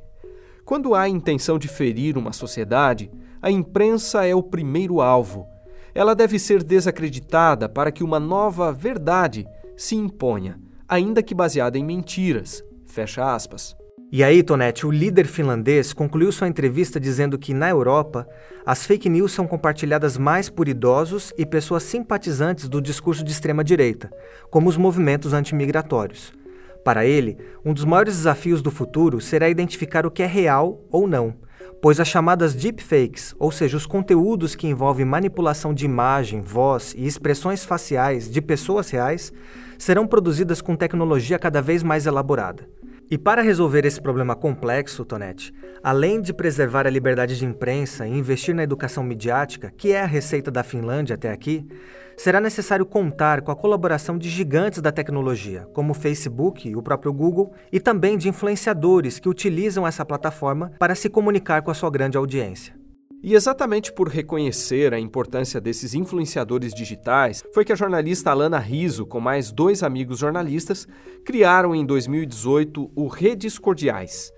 Quando 0.66 0.94
há 0.94 1.08
intenção 1.08 1.58
de 1.58 1.70
ferir 1.70 2.18
uma 2.18 2.34
sociedade, 2.34 3.10
a 3.42 3.52
imprensa 3.52 4.26
é 4.26 4.34
o 4.34 4.44
primeiro 4.44 5.02
alvo. 5.02 5.48
Ela 5.94 6.14
deve 6.16 6.38
ser 6.38 6.64
desacreditada 6.64 7.68
para 7.68 7.92
que 7.92 8.04
uma 8.04 8.20
nova 8.20 8.72
verdade 8.72 9.48
se 9.76 9.96
imponha, 9.96 10.60
ainda 10.88 11.24
que 11.24 11.34
baseada 11.34 11.78
em 11.78 11.84
mentiras. 11.84 12.64
Fecha 12.86 13.34
aspas. 13.34 13.76
E 14.10 14.24
aí, 14.24 14.42
Tonete, 14.42 14.88
o 14.88 14.92
líder 14.92 15.28
finlandês 15.28 15.92
concluiu 15.92 16.32
sua 16.32 16.48
entrevista 16.48 16.98
dizendo 16.98 17.38
que, 17.38 17.54
na 17.54 17.70
Europa, 17.70 18.26
as 18.66 18.86
fake 18.86 19.10
news 19.10 19.34
são 19.34 19.46
compartilhadas 19.46 20.18
mais 20.18 20.50
por 20.50 20.70
idosos 20.70 21.34
e 21.38 21.46
pessoas 21.46 21.84
simpatizantes 21.84 22.70
do 22.70 22.82
discurso 22.82 23.22
de 23.22 23.32
extrema-direita, 23.32 24.10
como 24.50 24.70
os 24.70 24.78
movimentos 24.78 25.34
antimigratórios. 25.34 26.32
Para 26.86 27.06
ele, 27.06 27.38
um 27.66 27.74
dos 27.74 27.84
maiores 27.84 28.16
desafios 28.16 28.62
do 28.62 28.72
futuro 28.72 29.20
será 29.20 29.50
identificar 29.50 30.06
o 30.06 30.12
que 30.12 30.24
é 30.24 30.26
real 30.26 30.82
ou 30.90 31.06
não, 31.06 31.36
pois 31.82 32.00
as 32.00 32.08
chamadas 32.08 32.54
deepfakes, 32.54 33.36
ou 33.38 33.52
seja, 33.52 33.78
os 33.78 33.86
conteúdos 33.86 34.56
que 34.56 34.68
envolvem 34.68 35.06
manipulação 35.06 35.74
de 35.74 35.86
imagem, 35.86 36.42
voz 36.42 36.94
e 36.98 37.06
expressões 37.06 37.64
faciais 37.64 38.30
de 38.30 38.42
pessoas 38.42 38.90
reais, 38.90 39.32
serão 39.78 40.08
produzidas 40.08 40.62
com 40.62 40.76
tecnologia 40.76 41.38
cada 41.38 41.62
vez 41.62 41.84
mais 41.84 42.06
elaborada. 42.06 42.68
E 43.10 43.18
para 43.18 43.42
resolver 43.42 43.86
esse 43.86 44.02
problema 44.02 44.36
complexo, 44.36 45.06
Tonete, 45.06 45.54
além 45.82 46.22
de 46.22 46.34
preservar 46.34 46.86
a 46.86 46.90
liberdade 46.90 47.38
de 47.38 47.46
imprensa 47.46 48.06
e 48.06 48.12
investir 48.12 48.54
na 48.54 48.64
educação 48.64 49.02
midiática, 49.02 49.72
que 49.78 49.94
é 49.94 50.02
a 50.02 50.06
receita 50.06 50.52
da 50.52 50.62
Finlândia 50.62 51.16
até 51.16 51.32
aqui, 51.32 51.66
será 52.18 52.42
necessário 52.42 52.86
contar 52.86 53.42
com 53.42 53.52
a 53.52 53.56
colaboração 53.56 54.18
de 54.18 54.30
gigantes 54.30 54.82
da 54.82 54.92
tecnologia, 54.92 55.66
como 55.74 55.92
o 55.92 55.96
Facebook 55.96 56.68
e 56.68 56.76
o 56.76 56.84
próprio 56.84 57.14
Google, 57.14 57.54
e 57.72 57.80
também 57.80 58.18
de 58.18 58.28
influenciadores 58.28 59.20
que 59.20 59.30
utilizam 59.30 59.88
essa 59.88 60.04
plataforma 60.04 60.74
para 60.78 60.94
se 60.94 61.10
comunicar 61.10 61.62
com 61.62 61.72
a 61.72 61.76
sua 61.76 61.90
grande 61.90 62.18
audiência. 62.18 62.76
E 63.24 63.34
exatamente 63.34 63.92
por 63.92 64.08
reconhecer 64.08 64.94
a 64.94 65.00
importância 65.00 65.60
desses 65.60 65.96
influenciadores 65.96 66.74
digitais, 66.74 67.44
foi 67.54 67.66
que 67.66 67.74
a 67.74 67.76
jornalista 67.76 68.30
Alana 68.30 68.60
Riso, 68.60 69.08
com 69.08 69.20
mais 69.20 69.52
dois 69.52 69.82
amigos 69.82 70.20
jornalistas, 70.20 70.88
criaram 71.26 71.74
em 71.74 71.86
2018 71.86 72.92
o 72.96 73.08
Redes 73.08 73.58
Cordiais. 73.58 74.32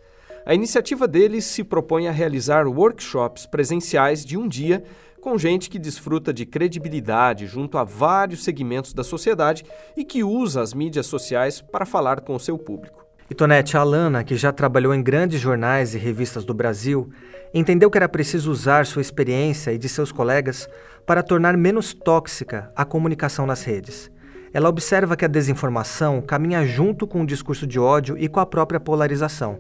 A 0.46 0.54
iniciativa 0.54 1.08
deles 1.08 1.44
se 1.44 1.64
propõe 1.64 2.08
a 2.08 2.12
realizar 2.12 2.68
workshops 2.68 3.46
presenciais 3.46 4.24
de 4.24 4.38
um 4.38 4.48
dia 4.48 4.84
com 5.20 5.38
gente 5.38 5.70
que 5.70 5.78
desfruta 5.78 6.34
de 6.34 6.46
credibilidade 6.46 7.46
junto 7.46 7.78
a 7.78 7.84
vários 7.84 8.44
segmentos 8.44 8.94
da 8.94 9.04
sociedade 9.04 9.66
e 9.98 10.06
que 10.06 10.24
usa 10.24 10.62
as 10.62 10.74
mídias 10.74 11.06
sociais 11.06 11.62
para 11.62 11.86
falar 11.86 12.22
com 12.22 12.34
o 12.34 12.40
seu 12.40 12.58
público. 12.58 13.09
E 13.30 13.36
Tonete, 13.36 13.78
a 13.78 13.82
Alana, 13.82 14.24
que 14.24 14.36
já 14.36 14.52
trabalhou 14.52 14.92
em 14.92 15.04
grandes 15.04 15.40
jornais 15.40 15.94
e 15.94 16.00
revistas 16.00 16.44
do 16.44 16.52
Brasil, 16.52 17.12
entendeu 17.54 17.92
que 17.92 17.98
era 17.98 18.10
preciso 18.10 18.52
usar 18.52 18.88
sua 18.88 19.04
experiência 19.04 19.72
e 19.72 19.78
de 19.78 19.88
seus 19.88 20.12
colegas 20.12 20.68
para 21.06 21.22
tornar 21.22 21.56
menos 21.56 21.94
tóxica 21.94 22.72
a 22.76 22.84
comunicação 22.84 23.46
nas 23.46 23.64
redes. 23.64 24.10
Ela 24.52 24.68
observa 24.68 25.16
que 25.16 25.24
a 25.24 25.28
desinformação 25.28 26.22
caminha 26.22 26.66
junto 26.66 27.06
com 27.06 27.22
o 27.22 27.26
discurso 27.26 27.68
de 27.68 27.80
ódio 27.80 28.18
e 28.18 28.28
com 28.28 28.40
a 28.40 28.48
própria 28.48 28.80
polarização. 28.80 29.60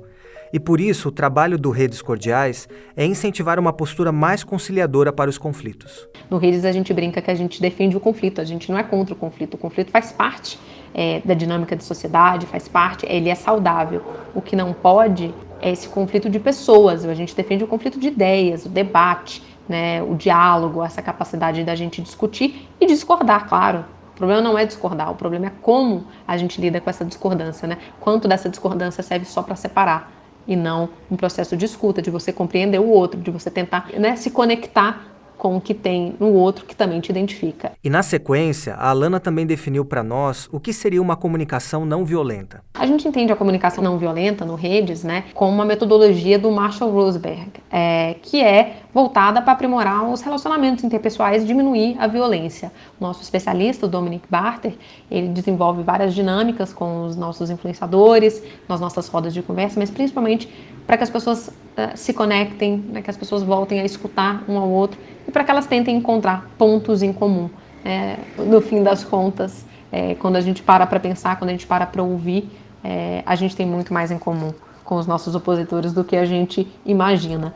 E 0.51 0.59
por 0.59 0.81
isso, 0.81 1.09
o 1.09 1.11
trabalho 1.11 1.55
do 1.55 1.69
Redes 1.69 2.01
Cordiais 2.01 2.67
é 2.97 3.05
incentivar 3.05 3.59
uma 3.59 3.71
postura 3.71 4.11
mais 4.11 4.43
conciliadora 4.43 5.13
para 5.13 5.29
os 5.29 5.38
conflitos. 5.38 6.09
No 6.27 6.39
Redes, 6.39 6.65
a 6.65 6.71
gente 6.71 6.91
brinca 6.91 7.21
que 7.21 7.29
a 7.29 7.35
gente 7.35 7.61
defende 7.61 7.95
o 7.95 7.99
conflito, 7.99 8.41
a 8.41 8.43
gente 8.43 8.71
não 8.71 8.79
é 8.79 8.83
contra 8.83 9.13
o 9.13 9.17
conflito, 9.17 9.53
o 9.53 9.57
conflito 9.59 9.91
faz 9.91 10.11
parte 10.11 10.57
é, 10.93 11.22
da 11.24 11.34
dinâmica 11.34 11.75
de 11.75 11.84
sociedade, 11.84 12.46
faz 12.46 12.67
parte, 12.67 13.05
ele 13.08 13.29
é 13.29 13.36
saudável. 13.36 14.01
O 14.34 14.41
que 14.41 14.55
não 14.55 14.74
pode 14.74 15.34
é 15.62 15.72
esse 15.72 15.88
conflito 15.89 16.29
de 16.29 16.39
pessoas, 16.39 17.05
a 17.05 17.13
gente 17.13 17.36
defende 17.36 17.63
o 17.63 17.67
conflito 17.67 18.00
de 18.00 18.08
ideias, 18.08 18.65
o 18.65 18.69
debate, 18.69 19.43
né, 19.67 20.01
o 20.01 20.15
diálogo, 20.15 20.84
essa 20.84 21.01
capacidade 21.01 21.63
da 21.63 21.75
gente 21.75 22.01
discutir 22.01 22.67
e 22.79 22.88
discordar, 22.88 23.48
claro. 23.48 23.86
O 24.13 24.17
problema 24.19 24.41
não 24.41 24.58
é 24.58 24.65
discordar, 24.65 25.12
o 25.12 25.15
problema 25.15 25.46
é 25.46 25.51
como 25.62 26.05
a 26.27 26.36
gente 26.36 26.60
lida 26.60 26.81
com 26.81 26.89
essa 26.89 27.05
discordância, 27.05 27.67
né? 27.67 27.77
Quanto 28.01 28.27
dessa 28.27 28.50
discordância 28.50 29.01
serve 29.01 29.25
só 29.25 29.41
para 29.41 29.55
separar 29.55 30.12
e 30.46 30.55
não 30.55 30.89
um 31.10 31.15
processo 31.15 31.55
de 31.55 31.63
escuta, 31.63 32.01
de 32.01 32.10
você 32.10 32.34
compreender 32.34 32.79
o 32.79 32.89
outro, 32.89 33.22
de 33.22 33.31
você 33.31 33.51
tentar 33.51 33.88
né, 33.98 34.15
se 34.15 34.31
conectar 34.31 35.08
com 35.39 35.55
o 35.55 35.62
que 35.62 35.74
tem 35.74 36.15
no 36.19 36.34
outro 36.34 36.65
que 36.65 36.75
também 36.75 37.00
te 37.00 37.10
identifica. 37.10 37.72
E 37.81 37.89
na 37.89 38.03
sequência, 38.03 38.75
a 38.75 38.89
Alana 38.89 39.19
também 39.19 39.48
definiu 39.48 39.86
para 39.86 40.03
nós 40.03 40.50
o 40.51 40.60
que 40.60 40.74
seria 40.74 41.01
uma 41.01 41.15
comunicação 41.15 41.86
não 41.86 42.03
violenta. 42.05 42.62
A 42.74 42.86
gente 42.86 43.08
entende 43.08 43.31
a 43.31 43.36
comunicação 43.36 43.84
não 43.84 43.98
violenta 43.98 44.46
no 44.46 44.55
redes, 44.55 45.03
né, 45.03 45.24
como 45.34 45.51
uma 45.51 45.65
metodologia 45.65 46.38
do 46.38 46.51
Marshall 46.51 46.91
Rosenberg, 46.91 47.51
é, 47.72 48.15
que 48.22 48.43
é 48.43 48.75
voltada 48.93 49.41
para 49.41 49.53
aprimorar 49.53 50.10
os 50.10 50.22
relacionamentos 50.22 50.84
interpessoais 50.84 51.43
e 51.43 51.46
diminuir 51.46 51.96
a 52.00 52.08
violência. 52.08 52.72
O 53.00 53.03
nosso 53.03 53.22
especialista, 53.22 53.86
o 53.86 53.89
Dominic 53.89 54.25
Barter, 54.29 54.73
ele 55.10 55.28
desenvolve 55.30 55.84
várias 55.84 56.13
dinâmicas 56.13 56.73
com 56.73 57.06
os 57.06 57.15
nossos 57.15 57.49
influenciadores, 57.49 58.41
nas 58.67 58.80
nossas 58.80 59.08
rodas 59.08 59.34
de 59.34 59.41
conversa, 59.41 59.80
mas 59.80 59.89
principalmente 59.89 60.49
para 60.88 60.97
que 60.97 61.04
as 61.04 61.10
pessoas 61.10 61.49
uh, 61.49 61.95
se 61.95 62.13
conectem, 62.13 62.80
para 62.80 63.02
que 63.02 63.10
as 63.10 63.17
pessoas 63.17 63.43
voltem 63.43 63.80
a 63.80 63.86
escutar 63.86 64.43
um 64.49 64.58
ao 64.58 64.69
outro 64.69 64.99
e 65.28 65.32
para 65.32 65.43
que 65.43 65.52
elas 65.52 65.67
tentem 65.67 65.95
encontrar 65.95 66.49
pontos 66.58 67.04
em 67.04 67.13
comum. 67.13 67.49
É, 67.86 68.17
no 68.38 68.60
fim 68.60 68.84
das 68.84 69.04
contas, 69.04 69.65
é, 69.91 70.15
quando 70.15 70.36
a 70.36 70.41
gente 70.41 70.62
para 70.62 70.86
para 70.86 70.99
pensar, 70.99 71.38
quando 71.38 71.49
a 71.49 71.54
gente 71.54 71.67
para 71.67 71.86
para 71.86 72.04
ouvir, 72.04 72.49
é, 72.84 73.23
a 73.25 73.36
gente 73.36 73.56
tem 73.56 73.65
muito 73.65 73.93
mais 73.93 74.12
em 74.12 74.17
comum 74.17 74.52
com 74.84 74.95
os 74.95 75.06
nossos 75.06 75.36
opositores 75.36 75.93
do 75.93 76.04
que 76.04 76.17
a 76.17 76.25
gente 76.25 76.67
imagina. 76.84 77.54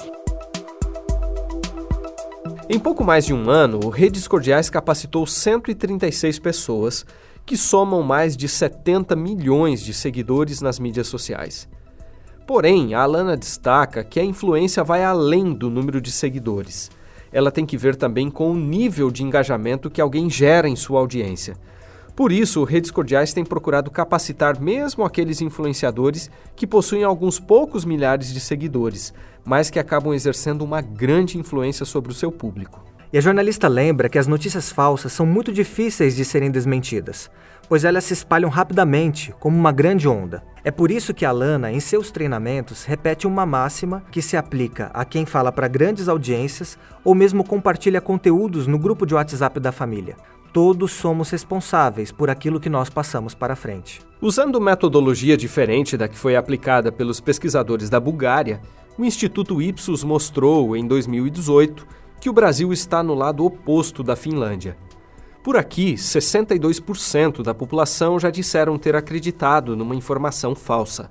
Em 2.69 2.79
pouco 2.79 3.03
mais 3.03 3.25
de 3.25 3.33
um 3.33 3.49
ano, 3.49 3.79
o 3.83 3.89
Redes 3.89 4.27
Cordiais 4.27 4.69
capacitou 4.69 5.27
136 5.27 6.39
pessoas, 6.39 7.05
que 7.45 7.57
somam 7.57 8.01
mais 8.01 8.37
de 8.37 8.47
70 8.47 9.15
milhões 9.15 9.83
de 9.83 9.93
seguidores 9.93 10.61
nas 10.61 10.79
mídias 10.79 11.07
sociais. 11.07 11.67
Porém, 12.47 12.93
a 12.93 13.01
Alana 13.01 13.35
destaca 13.37 14.03
que 14.03 14.19
a 14.19 14.23
influência 14.23 14.83
vai 14.83 15.03
além 15.03 15.53
do 15.53 15.69
número 15.69 16.01
de 16.01 16.11
seguidores 16.11 16.89
ela 17.33 17.51
tem 17.51 17.65
que 17.65 17.75
ver 17.75 17.95
também 17.95 18.29
com 18.29 18.51
o 18.51 18.55
nível 18.55 19.09
de 19.09 19.23
engajamento 19.23 19.89
que 19.89 19.99
alguém 19.99 20.29
gera 20.29 20.69
em 20.69 20.75
sua 20.75 20.99
audiência. 20.99 21.57
Por 22.15 22.31
isso, 22.31 22.63
Redes 22.63 22.91
Cordiais 22.91 23.33
tem 23.33 23.43
procurado 23.43 23.89
capacitar 23.89 24.61
mesmo 24.61 25.03
aqueles 25.03 25.41
influenciadores 25.41 26.29
que 26.55 26.67
possuem 26.67 27.03
alguns 27.03 27.39
poucos 27.39 27.85
milhares 27.85 28.31
de 28.31 28.39
seguidores, 28.39 29.11
mas 29.43 29.71
que 29.71 29.79
acabam 29.79 30.13
exercendo 30.13 30.61
uma 30.61 30.79
grande 30.79 31.39
influência 31.39 31.87
sobre 31.87 32.11
o 32.11 32.15
seu 32.15 32.31
público. 32.31 32.83
E 33.11 33.17
a 33.17 33.21
jornalista 33.21 33.67
lembra 33.67 34.09
que 34.09 34.19
as 34.19 34.27
notícias 34.27 34.71
falsas 34.71 35.11
são 35.11 35.25
muito 35.25 35.51
difíceis 35.51 36.15
de 36.15 36.23
serem 36.23 36.51
desmentidas, 36.51 37.31
pois 37.67 37.83
elas 37.83 38.03
se 38.03 38.13
espalham 38.13 38.49
rapidamente, 38.49 39.33
como 39.39 39.57
uma 39.57 39.71
grande 39.71 40.07
onda. 40.07 40.43
É 40.63 40.69
por 40.69 40.91
isso 40.91 41.15
que 41.15 41.25
a 41.25 41.31
Lana, 41.31 41.71
em 41.71 41.79
seus 41.79 42.11
treinamentos, 42.11 42.85
repete 42.85 43.25
uma 43.25 43.45
máxima 43.45 44.03
que 44.11 44.21
se 44.21 44.37
aplica 44.37 44.91
a 44.93 45.03
quem 45.03 45.25
fala 45.25 45.51
para 45.51 45.67
grandes 45.67 46.07
audiências 46.07 46.77
ou 47.03 47.15
mesmo 47.15 47.43
compartilha 47.43 47.99
conteúdos 47.99 48.67
no 48.67 48.77
grupo 48.77 49.05
de 49.05 49.15
WhatsApp 49.15 49.59
da 49.59 49.71
família. 49.71 50.15
Todos 50.53 50.91
somos 50.91 51.31
responsáveis 51.31 52.11
por 52.11 52.29
aquilo 52.29 52.59
que 52.59 52.69
nós 52.69 52.87
passamos 52.87 53.33
para 53.33 53.55
frente. 53.55 54.01
Usando 54.21 54.61
metodologia 54.61 55.35
diferente 55.35 55.97
da 55.97 56.07
que 56.07 56.15
foi 56.15 56.35
aplicada 56.35 56.91
pelos 56.91 57.19
pesquisadores 57.19 57.89
da 57.89 57.99
Bulgária, 57.99 58.61
o 58.95 59.03
Instituto 59.03 59.59
Ipsos 59.59 60.03
mostrou, 60.03 60.77
em 60.77 60.85
2018, 60.85 61.87
que 62.21 62.29
o 62.29 62.33
Brasil 62.33 62.71
está 62.71 63.01
no 63.01 63.15
lado 63.15 63.43
oposto 63.43 64.03
da 64.03 64.15
Finlândia. 64.15 64.77
Por 65.43 65.57
aqui, 65.57 65.95
62% 65.95 67.41
da 67.41 67.55
população 67.55 68.19
já 68.19 68.29
disseram 68.29 68.77
ter 68.77 68.95
acreditado 68.95 69.75
numa 69.75 69.95
informação 69.95 70.53
falsa. 70.53 71.09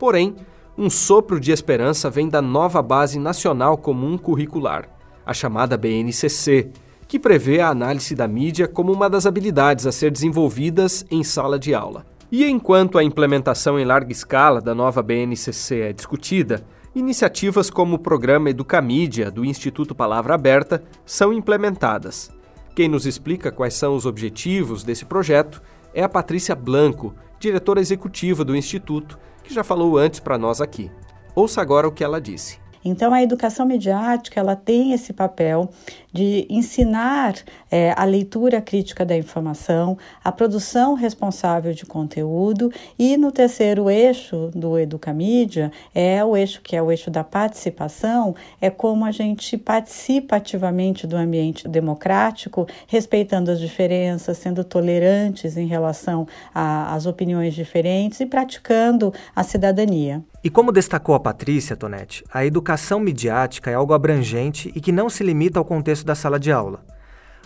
Porém, 0.00 0.34
um 0.76 0.90
sopro 0.90 1.38
de 1.38 1.52
esperança 1.52 2.10
vem 2.10 2.28
da 2.28 2.42
nova 2.42 2.82
Base 2.82 3.20
Nacional 3.20 3.78
Comum 3.78 4.18
Curricular, 4.18 4.88
a 5.24 5.32
chamada 5.32 5.76
BNCC, 5.76 6.72
que 7.10 7.18
prevê 7.18 7.58
a 7.58 7.70
análise 7.70 8.14
da 8.14 8.28
mídia 8.28 8.68
como 8.68 8.92
uma 8.92 9.10
das 9.10 9.26
habilidades 9.26 9.84
a 9.84 9.90
ser 9.90 10.12
desenvolvidas 10.12 11.04
em 11.10 11.24
sala 11.24 11.58
de 11.58 11.74
aula. 11.74 12.06
E 12.30 12.46
enquanto 12.46 12.96
a 12.96 13.02
implementação 13.02 13.80
em 13.80 13.84
larga 13.84 14.12
escala 14.12 14.60
da 14.60 14.76
nova 14.76 15.02
BNCC 15.02 15.80
é 15.80 15.92
discutida, 15.92 16.64
iniciativas 16.94 17.68
como 17.68 17.96
o 17.96 17.98
programa 17.98 18.48
Educamídia 18.48 19.28
do 19.28 19.44
Instituto 19.44 19.92
Palavra 19.92 20.36
Aberta 20.36 20.84
são 21.04 21.32
implementadas. 21.32 22.30
Quem 22.76 22.88
nos 22.88 23.06
explica 23.06 23.50
quais 23.50 23.74
são 23.74 23.96
os 23.96 24.06
objetivos 24.06 24.84
desse 24.84 25.04
projeto 25.04 25.60
é 25.92 26.04
a 26.04 26.08
Patrícia 26.08 26.54
Blanco, 26.54 27.12
diretora 27.40 27.80
executiva 27.80 28.44
do 28.44 28.54
Instituto, 28.54 29.18
que 29.42 29.52
já 29.52 29.64
falou 29.64 29.98
antes 29.98 30.20
para 30.20 30.38
nós 30.38 30.60
aqui. 30.60 30.88
Ouça 31.34 31.60
agora 31.60 31.88
o 31.88 31.92
que 31.92 32.04
ela 32.04 32.20
disse. 32.20 32.60
Então, 32.84 33.12
a 33.12 33.22
educação 33.22 33.66
midiática 33.66 34.40
ela 34.40 34.56
tem 34.56 34.92
esse 34.92 35.12
papel 35.12 35.70
de 36.12 36.46
ensinar 36.48 37.34
é, 37.70 37.94
a 37.96 38.04
leitura 38.04 38.60
crítica 38.60 39.04
da 39.04 39.16
informação, 39.16 39.96
a 40.22 40.32
produção 40.32 40.94
responsável 40.94 41.72
de 41.72 41.86
conteúdo 41.86 42.72
e 42.98 43.16
no 43.16 43.30
terceiro 43.30 43.88
eixo 43.88 44.50
do 44.54 44.78
Educamídia 44.78 45.70
é 45.94 46.24
o 46.24 46.36
eixo 46.36 46.60
que 46.62 46.76
é 46.76 46.82
o 46.82 46.90
eixo 46.90 47.10
da 47.10 47.22
participação, 47.22 48.34
é 48.60 48.70
como 48.70 49.04
a 49.04 49.10
gente 49.10 49.56
participa 49.56 50.36
ativamente 50.36 51.06
do 51.06 51.16
ambiente 51.16 51.68
democrático, 51.68 52.66
respeitando 52.86 53.50
as 53.50 53.60
diferenças, 53.60 54.38
sendo 54.38 54.64
tolerantes 54.64 55.56
em 55.56 55.66
relação 55.66 56.26
às 56.54 57.06
opiniões 57.06 57.54
diferentes 57.54 58.20
e 58.20 58.26
praticando 58.26 59.12
a 59.34 59.42
cidadania. 59.42 60.22
E 60.42 60.48
como 60.48 60.72
destacou 60.72 61.14
a 61.14 61.20
Patrícia 61.20 61.76
Tonetti, 61.76 62.24
a 62.32 62.46
educação 62.46 62.98
midiática 62.98 63.70
é 63.70 63.74
algo 63.74 63.92
abrangente 63.92 64.72
e 64.74 64.80
que 64.80 64.90
não 64.90 65.10
se 65.10 65.22
limita 65.22 65.58
ao 65.58 65.64
contexto 65.66 65.99
da 66.04 66.14
sala 66.14 66.38
de 66.38 66.50
aula. 66.50 66.84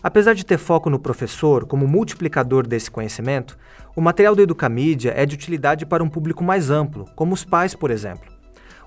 Apesar 0.02 0.34
de 0.34 0.44
ter 0.44 0.58
foco 0.58 0.90
no 0.90 0.98
professor 0.98 1.64
como 1.64 1.88
multiplicador 1.88 2.66
desse 2.66 2.90
conhecimento, 2.90 3.56
o 3.96 4.00
material 4.00 4.34
do 4.34 4.42
Educamídia 4.42 5.14
é 5.16 5.24
de 5.24 5.34
utilidade 5.34 5.86
para 5.86 6.04
um 6.04 6.08
público 6.08 6.44
mais 6.44 6.70
amplo, 6.70 7.06
como 7.16 7.32
os 7.32 7.44
pais, 7.44 7.74
por 7.74 7.90
exemplo. 7.90 8.32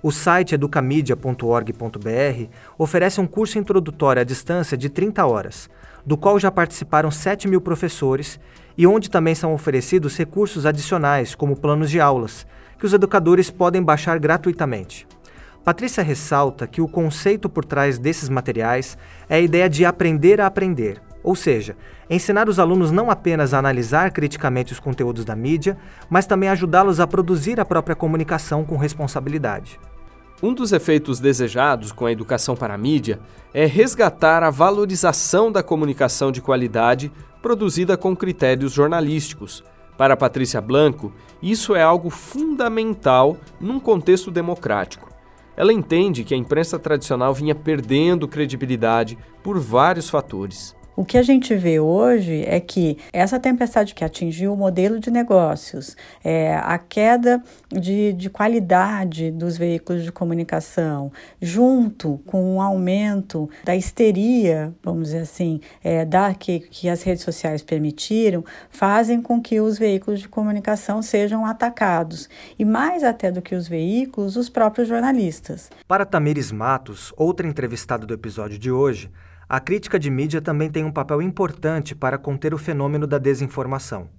O 0.03 0.11
site 0.11 0.53
educamidia.org.br 0.53 2.49
oferece 2.77 3.19
um 3.19 3.25
curso 3.25 3.57
introdutório 3.57 4.21
à 4.21 4.23
distância 4.23 4.77
de 4.77 4.89
30 4.89 5.25
horas, 5.25 5.69
do 6.05 6.15
qual 6.15 6.39
já 6.39 6.51
participaram 6.51 7.09
7 7.09 7.47
mil 7.47 7.61
professores 7.61 8.39
e 8.77 8.85
onde 8.85 9.09
também 9.09 9.33
são 9.33 9.53
oferecidos 9.53 10.15
recursos 10.15 10.65
adicionais, 10.65 11.33
como 11.33 11.57
planos 11.57 11.89
de 11.89 11.99
aulas, 11.99 12.45
que 12.77 12.85
os 12.85 12.93
educadores 12.93 13.49
podem 13.49 13.81
baixar 13.81 14.19
gratuitamente. 14.19 15.07
Patrícia 15.67 16.01
ressalta 16.01 16.65
que 16.65 16.79
o 16.79 16.87
conceito 16.87 17.49
por 17.49 17.65
trás 17.65 17.99
desses 17.99 18.29
materiais 18.29 18.97
é 19.27 19.35
a 19.35 19.41
ideia 19.41 19.69
de 19.69 19.83
aprender 19.83 20.39
a 20.39 20.45
aprender, 20.45 21.01
ou 21.21 21.35
seja, 21.35 21.75
ensinar 22.09 22.47
os 22.47 22.57
alunos 22.57 22.89
não 22.89 23.11
apenas 23.11 23.53
a 23.53 23.59
analisar 23.59 24.11
criticamente 24.11 24.71
os 24.71 24.79
conteúdos 24.79 25.25
da 25.25 25.35
mídia, 25.35 25.77
mas 26.09 26.25
também 26.25 26.47
ajudá-los 26.47 27.01
a 27.01 27.05
produzir 27.05 27.59
a 27.59 27.65
própria 27.65 27.97
comunicação 27.97 28.63
com 28.63 28.77
responsabilidade. 28.77 29.77
Um 30.41 30.53
dos 30.53 30.71
efeitos 30.71 31.19
desejados 31.19 31.91
com 31.91 32.05
a 32.05 32.13
educação 32.13 32.55
para 32.55 32.73
a 32.73 32.77
mídia 32.77 33.19
é 33.53 33.65
resgatar 33.65 34.43
a 34.43 34.49
valorização 34.49 35.51
da 35.51 35.61
comunicação 35.61 36.31
de 36.31 36.41
qualidade 36.41 37.11
produzida 37.41 37.97
com 37.97 38.15
critérios 38.15 38.71
jornalísticos 38.71 39.65
para 39.97 40.15
Patrícia 40.15 40.61
Blanco, 40.61 41.11
isso 41.41 41.75
é 41.75 41.83
algo 41.83 42.09
fundamental 42.09 43.35
num 43.59 43.81
contexto 43.81 44.31
democrático. 44.31 45.16
Ela 45.57 45.73
entende 45.73 46.23
que 46.23 46.35
a 46.35 46.37
imprensa 46.37 46.77
tradicional 46.77 47.33
vinha 47.33 47.55
perdendo 47.55 48.27
credibilidade 48.27 49.17
por 49.41 49.59
vários 49.59 50.07
fatores. 50.07 50.76
O 50.97 51.05
que 51.05 51.15
a 51.15 51.21
gente 51.21 51.53
vê 51.53 51.79
hoje 51.79 52.43
é 52.47 52.59
que 52.59 52.97
essa 53.13 53.39
tempestade 53.39 53.93
que 53.93 54.03
atingiu 54.03 54.51
o 54.51 54.57
modelo 54.57 54.99
de 54.99 55.11
negócios, 55.11 55.95
é, 56.23 56.55
a 56.55 56.79
queda 56.79 57.39
de, 57.69 58.13
de 58.13 58.31
qualidade 58.31 59.29
dos 59.29 59.59
veículos 59.59 60.03
de 60.03 60.11
comunicação, 60.11 61.11
junto 61.39 62.19
com 62.25 62.55
o 62.55 62.61
aumento 62.61 63.47
da 63.63 63.75
histeria, 63.75 64.73
vamos 64.83 65.09
dizer 65.09 65.19
assim, 65.19 65.61
é, 65.83 66.03
da, 66.03 66.33
que, 66.33 66.61
que 66.61 66.89
as 66.89 67.03
redes 67.03 67.23
sociais 67.23 67.61
permitiram, 67.61 68.43
fazem 68.71 69.21
com 69.21 69.39
que 69.39 69.61
os 69.61 69.77
veículos 69.77 70.21
de 70.21 70.27
comunicação 70.27 71.03
sejam 71.03 71.45
atacados. 71.45 72.27
E 72.57 72.65
mais 72.65 73.03
até 73.03 73.31
do 73.31 73.39
que 73.39 73.53
os 73.53 73.67
veículos, 73.67 74.35
os 74.35 74.49
próprios 74.49 74.87
jornalistas. 74.87 75.69
Para 75.87 76.07
Tamires 76.07 76.51
Matos, 76.51 77.13
outra 77.15 77.47
entrevistada 77.47 78.03
do 78.03 78.15
episódio 78.15 78.57
de 78.57 78.71
hoje, 78.71 79.11
a 79.49 79.61
crítica 79.61 79.97
de 79.97 80.09
mídia 80.09 80.41
também 80.41 80.69
tem 80.69 80.83
um 80.83 80.91
papel 80.91 81.21
importante 81.21 81.95
para 81.95 82.17
conter 82.17 82.53
o 82.53 82.57
fenômeno 82.57 83.07
da 83.07 83.17
desinformação. 83.17 84.09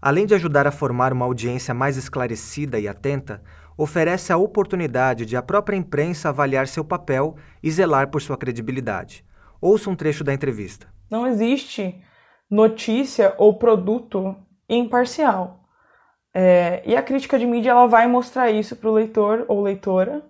Além 0.00 0.26
de 0.26 0.34
ajudar 0.34 0.64
a 0.64 0.70
formar 0.70 1.12
uma 1.12 1.24
audiência 1.24 1.74
mais 1.74 1.96
esclarecida 1.96 2.78
e 2.78 2.86
atenta, 2.86 3.42
oferece 3.76 4.32
a 4.32 4.36
oportunidade 4.36 5.26
de 5.26 5.36
a 5.36 5.42
própria 5.42 5.76
imprensa 5.76 6.28
avaliar 6.28 6.68
seu 6.68 6.84
papel 6.84 7.34
e 7.60 7.68
zelar 7.68 8.10
por 8.10 8.22
sua 8.22 8.36
credibilidade. 8.36 9.24
Ouça 9.60 9.90
um 9.90 9.96
trecho 9.96 10.22
da 10.22 10.32
entrevista. 10.32 10.86
Não 11.10 11.26
existe 11.26 12.00
notícia 12.48 13.34
ou 13.38 13.58
produto 13.58 14.36
imparcial. 14.68 15.64
É, 16.32 16.80
e 16.86 16.96
a 16.96 17.02
crítica 17.02 17.36
de 17.36 17.44
mídia 17.44 17.70
ela 17.70 17.88
vai 17.88 18.06
mostrar 18.06 18.52
isso 18.52 18.76
para 18.76 18.88
o 18.88 18.94
leitor 18.94 19.44
ou 19.48 19.60
leitora 19.60 20.29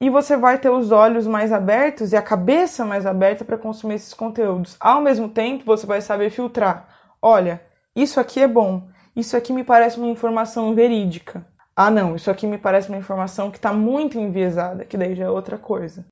e 0.00 0.08
você 0.08 0.36
vai 0.36 0.58
ter 0.58 0.70
os 0.70 0.90
olhos 0.90 1.26
mais 1.26 1.52
abertos 1.52 2.12
e 2.12 2.16
a 2.16 2.22
cabeça 2.22 2.84
mais 2.86 3.04
aberta 3.04 3.44
para 3.44 3.58
consumir 3.58 3.96
esses 3.96 4.14
conteúdos. 4.14 4.76
Ao 4.80 5.02
mesmo 5.02 5.28
tempo, 5.28 5.64
você 5.66 5.86
vai 5.86 6.00
saber 6.00 6.30
filtrar. 6.30 6.88
Olha, 7.20 7.60
isso 7.94 8.18
aqui 8.18 8.40
é 8.40 8.48
bom, 8.48 8.88
isso 9.14 9.36
aqui 9.36 9.52
me 9.52 9.62
parece 9.62 9.98
uma 9.98 10.08
informação 10.08 10.74
verídica. 10.74 11.44
Ah, 11.76 11.90
não, 11.90 12.16
isso 12.16 12.30
aqui 12.30 12.46
me 12.46 12.56
parece 12.56 12.88
uma 12.88 12.98
informação 12.98 13.50
que 13.50 13.58
está 13.58 13.72
muito 13.72 14.18
enviesada, 14.18 14.84
que 14.84 14.96
daí 14.96 15.14
já 15.14 15.26
é 15.26 15.30
outra 15.30 15.58
coisa. 15.58 16.06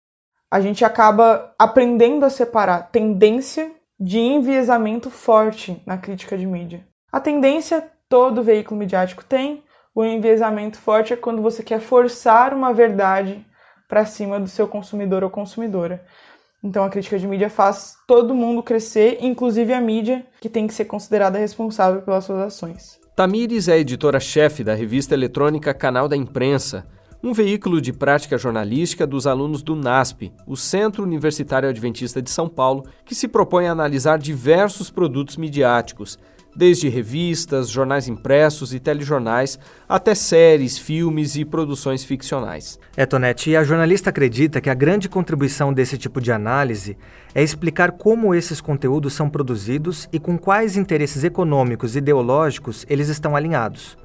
A 0.50 0.60
gente 0.60 0.84
acaba 0.84 1.54
aprendendo 1.58 2.24
a 2.24 2.30
separar 2.30 2.90
tendência 2.90 3.70
de 3.98 4.18
enviesamento 4.18 5.10
forte 5.10 5.82
na 5.86 5.98
crítica 5.98 6.36
de 6.36 6.46
mídia. 6.46 6.86
A 7.10 7.20
tendência 7.20 7.86
todo 8.08 8.42
veículo 8.42 8.78
midiático 8.78 9.24
tem, 9.24 9.62
o 9.94 10.04
enviesamento 10.04 10.78
forte 10.78 11.12
é 11.12 11.16
quando 11.16 11.42
você 11.42 11.62
quer 11.62 11.80
forçar 11.80 12.54
uma 12.54 12.72
verdade 12.72 13.44
para 13.88 14.04
cima 14.04 14.38
do 14.38 14.46
seu 14.46 14.68
consumidor 14.68 15.24
ou 15.24 15.30
consumidora. 15.30 16.04
Então 16.62 16.84
a 16.84 16.90
crítica 16.90 17.18
de 17.18 17.26
mídia 17.26 17.48
faz 17.48 17.96
todo 18.06 18.34
mundo 18.34 18.62
crescer, 18.62 19.18
inclusive 19.20 19.72
a 19.72 19.80
mídia, 19.80 20.26
que 20.40 20.48
tem 20.48 20.66
que 20.66 20.74
ser 20.74 20.84
considerada 20.84 21.38
responsável 21.38 22.02
pelas 22.02 22.24
suas 22.24 22.40
ações. 22.40 22.98
Tamires 23.16 23.68
é 23.68 23.78
editora-chefe 23.78 24.62
da 24.62 24.74
revista 24.74 25.14
eletrônica 25.14 25.72
Canal 25.72 26.08
da 26.08 26.16
Imprensa, 26.16 26.86
um 27.22 27.32
veículo 27.32 27.80
de 27.80 27.92
prática 27.92 28.38
jornalística 28.38 29.06
dos 29.06 29.26
alunos 29.26 29.62
do 29.62 29.74
NASP, 29.74 30.32
o 30.46 30.56
Centro 30.56 31.02
Universitário 31.02 31.68
Adventista 31.68 32.22
de 32.22 32.30
São 32.30 32.48
Paulo, 32.48 32.84
que 33.04 33.14
se 33.14 33.26
propõe 33.26 33.66
a 33.66 33.72
analisar 33.72 34.18
diversos 34.18 34.88
produtos 34.88 35.36
midiáticos, 35.36 36.18
desde 36.58 36.88
revistas, 36.88 37.70
jornais 37.70 38.08
impressos 38.08 38.74
e 38.74 38.80
telejornais 38.80 39.60
até 39.88 40.12
séries, 40.12 40.76
filmes 40.76 41.36
e 41.36 41.44
produções 41.44 42.02
ficcionais. 42.02 42.80
É, 42.96 43.06
e 43.46 43.56
a 43.56 43.62
jornalista 43.62 44.10
acredita 44.10 44.60
que 44.60 44.68
a 44.68 44.74
grande 44.74 45.08
contribuição 45.08 45.72
desse 45.72 45.96
tipo 45.96 46.20
de 46.20 46.32
análise 46.32 46.98
é 47.32 47.44
explicar 47.44 47.92
como 47.92 48.34
esses 48.34 48.60
conteúdos 48.60 49.12
são 49.12 49.30
produzidos 49.30 50.08
e 50.12 50.18
com 50.18 50.36
quais 50.36 50.76
interesses 50.76 51.22
econômicos 51.22 51.94
e 51.94 51.98
ideológicos 51.98 52.84
eles 52.88 53.08
estão 53.08 53.36
alinhados. 53.36 53.96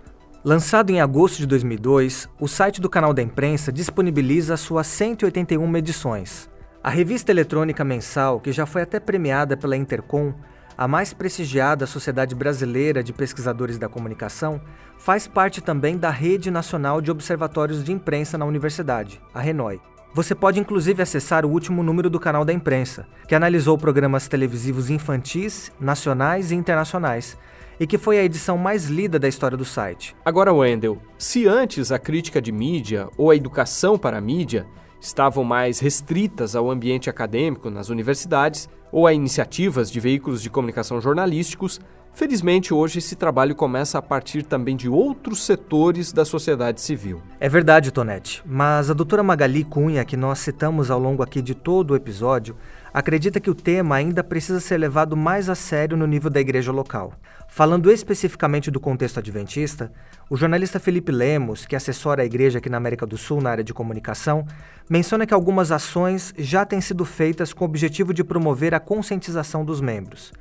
Lançado 0.45 0.91
em 0.91 1.01
agosto 1.01 1.37
de 1.37 1.47
2002, 1.47 2.29
o 2.39 2.47
site 2.47 2.79
do 2.79 2.89
canal 2.89 3.15
da 3.15 3.23
imprensa 3.23 3.71
disponibiliza 3.71 4.57
suas 4.57 4.85
181 4.85 5.77
edições. 5.77 6.47
A 6.83 6.89
revista 6.91 7.31
eletrônica 7.31 7.83
mensal, 7.83 8.39
que 8.39 8.51
já 8.51 8.65
foi 8.67 8.83
até 8.83 8.99
premiada 8.99 9.57
pela 9.57 9.77
Intercom, 9.77 10.33
a 10.77 10.87
mais 10.87 11.13
prestigiada 11.13 11.85
Sociedade 11.85 12.35
Brasileira 12.35 13.03
de 13.03 13.13
Pesquisadores 13.13 13.77
da 13.77 13.89
Comunicação, 13.89 14.61
faz 14.97 15.27
parte 15.27 15.61
também 15.61 15.97
da 15.97 16.09
Rede 16.09 16.49
Nacional 16.49 17.01
de 17.01 17.11
Observatórios 17.11 17.83
de 17.83 17.91
Imprensa 17.91 18.37
na 18.37 18.45
Universidade, 18.45 19.21
a 19.33 19.39
RENOI. 19.39 19.79
Você 20.13 20.35
pode 20.35 20.59
inclusive 20.59 21.01
acessar 21.01 21.45
o 21.45 21.49
último 21.49 21.81
número 21.81 22.09
do 22.09 22.19
canal 22.19 22.45
da 22.45 22.53
imprensa, 22.53 23.07
que 23.27 23.33
analisou 23.33 23.77
programas 23.77 24.27
televisivos 24.27 24.89
infantis, 24.89 25.71
nacionais 25.79 26.51
e 26.51 26.55
internacionais, 26.55 27.37
e 27.79 27.87
que 27.87 27.97
foi 27.97 28.19
a 28.19 28.23
edição 28.23 28.57
mais 28.57 28.85
lida 28.85 29.17
da 29.17 29.27
história 29.27 29.57
do 29.57 29.65
site. 29.65 30.15
Agora, 30.23 30.53
Wendell, 30.53 31.01
se 31.17 31.47
antes 31.47 31.91
a 31.91 31.97
crítica 31.97 32.39
de 32.39 32.51
mídia 32.51 33.09
ou 33.17 33.31
a 33.31 33.35
educação 33.35 33.97
para 33.97 34.17
a 34.17 34.21
mídia 34.21 34.67
estavam 35.01 35.43
mais 35.43 35.79
restritas 35.79 36.55
ao 36.55 36.69
ambiente 36.69 37.09
acadêmico 37.09 37.69
nas 37.69 37.89
universidades 37.89 38.69
ou 38.93 39.07
a 39.07 39.13
iniciativas 39.13 39.89
de 39.89 39.99
veículos 39.99 40.39
de 40.39 40.51
comunicação 40.51 41.01
jornalísticos, 41.01 41.81
felizmente 42.13 42.71
hoje 42.71 42.99
esse 42.99 43.15
trabalho 43.15 43.55
começa 43.55 43.97
a 43.97 44.01
partir 44.03 44.43
também 44.43 44.77
de 44.77 44.87
outros 44.87 45.43
setores 45.43 46.13
da 46.13 46.23
sociedade 46.23 46.79
civil. 46.79 47.19
É 47.39 47.49
verdade, 47.49 47.91
Tonete, 47.91 48.43
mas 48.45 48.91
a 48.91 48.93
doutora 48.93 49.23
Magali 49.23 49.63
Cunha, 49.63 50.05
que 50.05 50.15
nós 50.15 50.37
citamos 50.37 50.91
ao 50.91 50.99
longo 50.99 51.23
aqui 51.23 51.41
de 51.41 51.55
todo 51.55 51.91
o 51.91 51.95
episódio, 51.95 52.55
acredita 52.93 53.39
que 53.39 53.49
o 53.49 53.55
tema 53.55 53.95
ainda 53.95 54.23
precisa 54.23 54.59
ser 54.59 54.77
levado 54.77 55.17
mais 55.17 55.49
a 55.49 55.55
sério 55.55 55.97
no 55.97 56.05
nível 56.05 56.29
da 56.29 56.39
igreja 56.39 56.71
local. 56.71 57.13
Falando 57.55 57.91
especificamente 57.91 58.71
do 58.71 58.79
contexto 58.79 59.19
adventista, 59.19 59.91
o 60.27 60.35
jornalista 60.35 60.79
Felipe 60.79 61.11
Lemos, 61.11 61.67
que 61.67 61.75
assessora 61.75 62.23
a 62.23 62.25
igreja 62.25 62.57
aqui 62.57 62.67
na 62.67 62.77
América 62.77 63.05
do 63.05 63.15
Sul 63.15 63.39
na 63.39 63.51
área 63.51 63.63
de 63.63 63.71
comunicação, 63.71 64.43
menciona 64.89 65.27
que 65.27 65.35
algumas 65.35 65.71
ações 65.71 66.33
já 66.35 66.65
têm 66.65 66.81
sido 66.81 67.05
feitas 67.05 67.53
com 67.53 67.63
o 67.63 67.67
objetivo 67.67 68.11
de 68.11 68.23
promover 68.23 68.73
a 68.73 68.79
conscientização 68.79 69.63
dos 69.63 69.81
membros. 69.81 70.33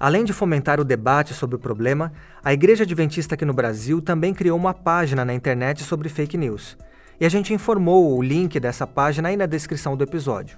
Além 0.00 0.24
de 0.24 0.32
fomentar 0.32 0.80
o 0.80 0.84
debate 0.84 1.34
sobre 1.34 1.56
o 1.56 1.58
problema, 1.58 2.10
a 2.42 2.54
Igreja 2.54 2.84
Adventista 2.84 3.34
aqui 3.34 3.44
no 3.44 3.52
Brasil 3.52 4.00
também 4.00 4.32
criou 4.32 4.56
uma 4.56 4.72
página 4.72 5.22
na 5.22 5.34
internet 5.34 5.82
sobre 5.82 6.08
fake 6.08 6.38
news. 6.38 6.78
E 7.20 7.26
a 7.26 7.28
gente 7.28 7.52
informou 7.52 8.16
o 8.16 8.22
link 8.22 8.58
dessa 8.58 8.86
página 8.86 9.28
aí 9.28 9.36
na 9.36 9.44
descrição 9.44 9.94
do 9.98 10.02
episódio. 10.02 10.56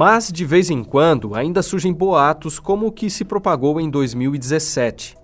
Mas, 0.00 0.30
de 0.30 0.44
vez 0.44 0.70
em 0.70 0.84
quando, 0.84 1.34
ainda 1.34 1.60
surgem 1.60 1.92
boatos 1.92 2.60
como 2.60 2.86
o 2.86 2.92
que 2.92 3.10
se 3.10 3.24
propagou 3.24 3.80
em 3.80 3.90
2017. 3.90 5.16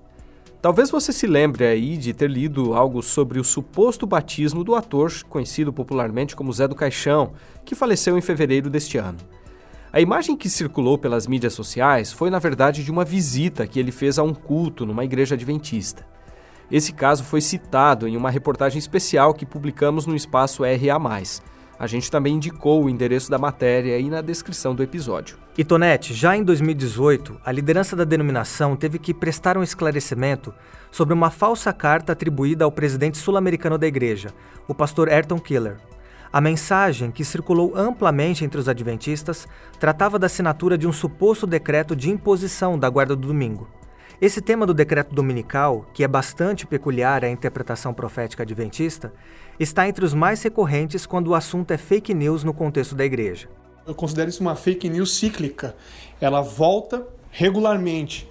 Talvez 0.60 0.90
você 0.90 1.12
se 1.12 1.28
lembre 1.28 1.64
aí 1.64 1.96
de 1.96 2.12
ter 2.12 2.28
lido 2.28 2.74
algo 2.74 3.00
sobre 3.00 3.38
o 3.38 3.44
suposto 3.44 4.04
batismo 4.04 4.64
do 4.64 4.74
ator, 4.74 5.12
conhecido 5.28 5.72
popularmente 5.72 6.34
como 6.34 6.52
Zé 6.52 6.66
do 6.66 6.74
Caixão, 6.74 7.34
que 7.64 7.76
faleceu 7.76 8.18
em 8.18 8.20
fevereiro 8.20 8.68
deste 8.68 8.98
ano. 8.98 9.18
A 9.92 10.00
imagem 10.00 10.36
que 10.36 10.50
circulou 10.50 10.98
pelas 10.98 11.28
mídias 11.28 11.52
sociais 11.52 12.12
foi, 12.12 12.28
na 12.28 12.40
verdade, 12.40 12.82
de 12.82 12.90
uma 12.90 13.04
visita 13.04 13.68
que 13.68 13.78
ele 13.78 13.92
fez 13.92 14.18
a 14.18 14.24
um 14.24 14.34
culto 14.34 14.84
numa 14.84 15.04
igreja 15.04 15.36
adventista. 15.36 16.04
Esse 16.68 16.92
caso 16.92 17.22
foi 17.22 17.40
citado 17.40 18.08
em 18.08 18.16
uma 18.16 18.28
reportagem 18.28 18.80
especial 18.80 19.34
que 19.34 19.46
publicamos 19.46 20.04
no 20.04 20.16
espaço 20.16 20.64
RA. 20.64 21.22
A 21.78 21.86
gente 21.86 22.10
também 22.10 22.34
indicou 22.34 22.84
o 22.84 22.88
endereço 22.88 23.30
da 23.30 23.38
matéria 23.38 23.96
aí 23.96 24.08
na 24.08 24.20
descrição 24.20 24.74
do 24.74 24.82
episódio. 24.82 25.36
E 25.58 25.64
Tonete, 25.64 26.14
já 26.14 26.36
em 26.36 26.42
2018, 26.42 27.40
a 27.44 27.50
liderança 27.50 27.96
da 27.96 28.04
denominação 28.04 28.76
teve 28.76 28.98
que 28.98 29.12
prestar 29.12 29.58
um 29.58 29.62
esclarecimento 29.62 30.54
sobre 30.90 31.12
uma 31.14 31.30
falsa 31.30 31.72
carta 31.72 32.12
atribuída 32.12 32.64
ao 32.64 32.72
presidente 32.72 33.18
sul-americano 33.18 33.76
da 33.76 33.86
igreja, 33.86 34.30
o 34.68 34.74
pastor 34.74 35.08
Ayrton 35.08 35.38
Killer. 35.40 35.76
A 36.32 36.40
mensagem, 36.40 37.12
que 37.12 37.24
circulou 37.24 37.76
amplamente 37.76 38.44
entre 38.44 38.58
os 38.58 38.68
adventistas, 38.68 39.46
tratava 39.78 40.18
da 40.18 40.26
assinatura 40.26 40.76
de 40.76 40.86
um 40.86 40.92
suposto 40.92 41.46
decreto 41.46 41.94
de 41.94 42.10
imposição 42.10 42.76
da 42.76 42.90
guarda 42.90 43.14
do 43.14 43.28
domingo. 43.28 43.68
Esse 44.20 44.40
tema 44.40 44.64
do 44.64 44.72
decreto 44.72 45.14
dominical, 45.14 45.86
que 45.92 46.02
é 46.02 46.08
bastante 46.08 46.66
peculiar 46.66 47.24
à 47.24 47.28
interpretação 47.28 47.92
profética 47.92 48.42
adventista, 48.42 49.12
está 49.58 49.88
entre 49.88 50.04
os 50.04 50.14
mais 50.14 50.42
recorrentes 50.42 51.06
quando 51.06 51.28
o 51.28 51.34
assunto 51.34 51.70
é 51.70 51.76
fake 51.76 52.12
news 52.14 52.44
no 52.44 52.54
contexto 52.54 52.94
da 52.94 53.04
igreja. 53.04 53.48
Eu 53.86 53.94
considero 53.94 54.30
isso 54.30 54.40
uma 54.40 54.56
fake 54.56 54.88
news 54.88 55.16
cíclica. 55.16 55.76
Ela 56.20 56.40
volta 56.40 57.06
regularmente. 57.30 58.28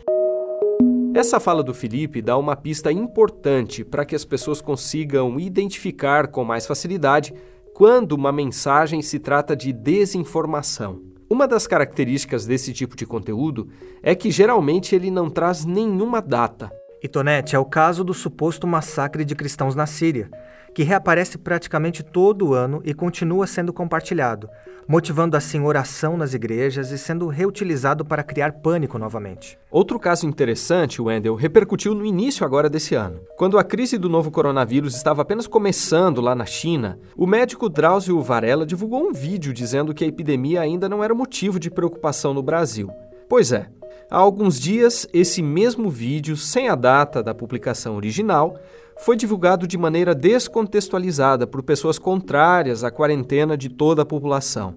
Essa 1.13 1.39
fala 1.39 1.62
do 1.62 1.73
Felipe 1.73 2.23
dá 2.23 2.36
uma 2.38 2.55
pista 2.55 2.91
importante 2.91 3.83
para 3.83 4.03
que 4.03 4.15
as 4.15 4.25
pessoas 4.25 4.62
consigam 4.62 5.39
identificar 5.39 6.27
com 6.27 6.43
mais 6.43 6.65
facilidade 6.65 7.33
quando 7.73 8.13
uma 8.13 8.31
mensagem 8.31 9.01
se 9.01 9.19
trata 9.19 9.55
de 9.55 9.71
desinformação. 9.71 11.01
Uma 11.29 11.47
das 11.47 11.67
características 11.67 12.45
desse 12.45 12.73
tipo 12.73 12.95
de 12.95 13.05
conteúdo 13.05 13.67
é 14.01 14.15
que 14.15 14.31
geralmente 14.31 14.95
ele 14.95 15.12
não 15.12 15.29
traz 15.29 15.65
nenhuma 15.65 16.21
data. 16.21 16.71
E 17.03 17.07
Tonete, 17.09 17.53
é 17.53 17.59
o 17.59 17.65
caso 17.65 18.01
do 18.01 18.13
suposto 18.13 18.65
massacre 18.65 19.25
de 19.25 19.35
cristãos 19.35 19.75
na 19.75 19.85
Síria, 19.85 20.31
que 20.73 20.83
reaparece 20.83 21.37
praticamente 21.37 22.01
todo 22.01 22.53
ano 22.53 22.81
e 22.85 22.93
continua 22.93 23.45
sendo 23.45 23.73
compartilhado, 23.73 24.49
motivando 24.87 25.35
assim 25.35 25.59
oração 25.59 26.15
nas 26.15 26.33
igrejas 26.33 26.91
e 26.91 26.97
sendo 26.97 27.27
reutilizado 27.27 28.05
para 28.05 28.23
criar 28.23 28.53
pânico 28.53 28.97
novamente. 28.97 29.59
Outro 29.69 29.99
caso 29.99 30.25
interessante, 30.25 31.01
Wendell, 31.01 31.35
repercutiu 31.35 31.93
no 31.93 32.05
início 32.05 32.45
agora 32.45 32.69
desse 32.69 32.95
ano. 32.95 33.19
Quando 33.37 33.59
a 33.59 33.65
crise 33.65 33.97
do 33.97 34.07
novo 34.07 34.31
coronavírus 34.31 34.95
estava 34.95 35.23
apenas 35.23 35.45
começando 35.45 36.21
lá 36.21 36.33
na 36.33 36.45
China, 36.45 36.97
o 37.17 37.27
médico 37.27 37.67
Drauzio 37.67 38.21
Varela 38.21 38.65
divulgou 38.65 39.03
um 39.03 39.11
vídeo 39.11 39.53
dizendo 39.53 39.93
que 39.93 40.05
a 40.05 40.07
epidemia 40.07 40.61
ainda 40.61 40.87
não 40.87 41.03
era 41.03 41.13
motivo 41.13 41.59
de 41.59 41.69
preocupação 41.69 42.33
no 42.33 42.41
Brasil. 42.41 42.89
Pois 43.27 43.51
é, 43.51 43.67
há 44.13 44.17
alguns 44.17 44.60
dias, 44.60 45.08
esse 45.12 45.41
mesmo 45.41 45.89
vídeo, 45.89 46.38
sem 46.38 46.69
a 46.69 46.76
data 46.76 47.23
da 47.23 47.34
publicação 47.34 47.95
original, 47.95 48.60
foi 49.04 49.17
divulgado 49.17 49.65
de 49.65 49.76
maneira 49.76 50.13
descontextualizada 50.13 51.47
por 51.47 51.63
pessoas 51.63 51.97
contrárias 51.97 52.84
à 52.84 52.91
quarentena 52.91 53.58
de 53.58 53.69
toda 53.69 54.04
a 54.04 54.06
população. 54.06 54.76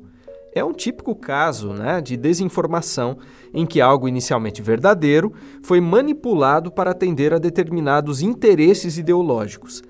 É 0.54 0.64
um 0.64 0.72
típico 0.72 1.14
caso 1.14 1.74
né, 1.74 2.00
de 2.00 2.16
desinformação 2.16 3.18
em 3.52 3.66
que 3.66 3.78
algo 3.78 4.08
inicialmente 4.08 4.62
verdadeiro 4.62 5.34
foi 5.62 5.82
manipulado 5.82 6.72
para 6.72 6.92
atender 6.92 7.34
a 7.34 7.38
determinados 7.38 8.22
interesses 8.22 8.96
ideológicos. 8.96 9.82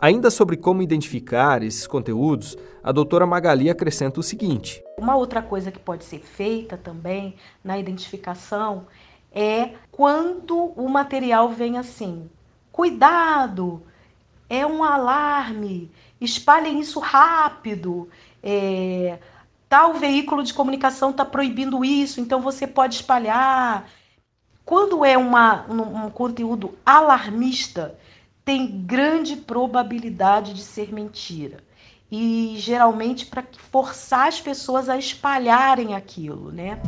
Ainda 0.00 0.30
sobre 0.30 0.56
como 0.56 0.80
identificar 0.80 1.62
esses 1.62 1.86
conteúdos, 1.86 2.56
a 2.84 2.92
doutora 2.92 3.26
Magali 3.26 3.68
acrescenta 3.68 4.20
o 4.20 4.22
seguinte: 4.22 4.82
Uma 4.96 5.16
outra 5.16 5.42
coisa 5.42 5.72
que 5.72 5.78
pode 5.78 6.04
ser 6.04 6.20
feita 6.20 6.76
também 6.76 7.34
na 7.64 7.78
identificação 7.78 8.86
é 9.32 9.70
quando 9.90 10.56
o 10.56 10.88
material 10.88 11.48
vem 11.48 11.78
assim, 11.78 12.30
Cuidado! 12.78 13.82
É 14.48 14.64
um 14.64 14.84
alarme. 14.84 15.90
Espalhem 16.20 16.78
isso 16.78 17.00
rápido. 17.00 18.08
É, 18.40 19.18
tal 19.68 19.94
veículo 19.94 20.44
de 20.44 20.54
comunicação 20.54 21.10
está 21.10 21.24
proibindo 21.24 21.84
isso, 21.84 22.20
então 22.20 22.40
você 22.40 22.68
pode 22.68 22.94
espalhar. 22.94 23.90
Quando 24.64 25.04
é 25.04 25.18
uma, 25.18 25.66
um, 25.68 26.06
um 26.06 26.10
conteúdo 26.10 26.78
alarmista, 26.86 27.98
tem 28.48 28.66
grande 28.66 29.36
probabilidade 29.36 30.54
de 30.54 30.62
ser 30.62 30.90
mentira. 30.90 31.58
E 32.10 32.54
geralmente 32.56 33.26
para 33.26 33.44
forçar 33.70 34.26
as 34.26 34.40
pessoas 34.40 34.88
a 34.88 34.96
espalharem 34.96 35.94
aquilo, 35.94 36.50
né? 36.50 36.80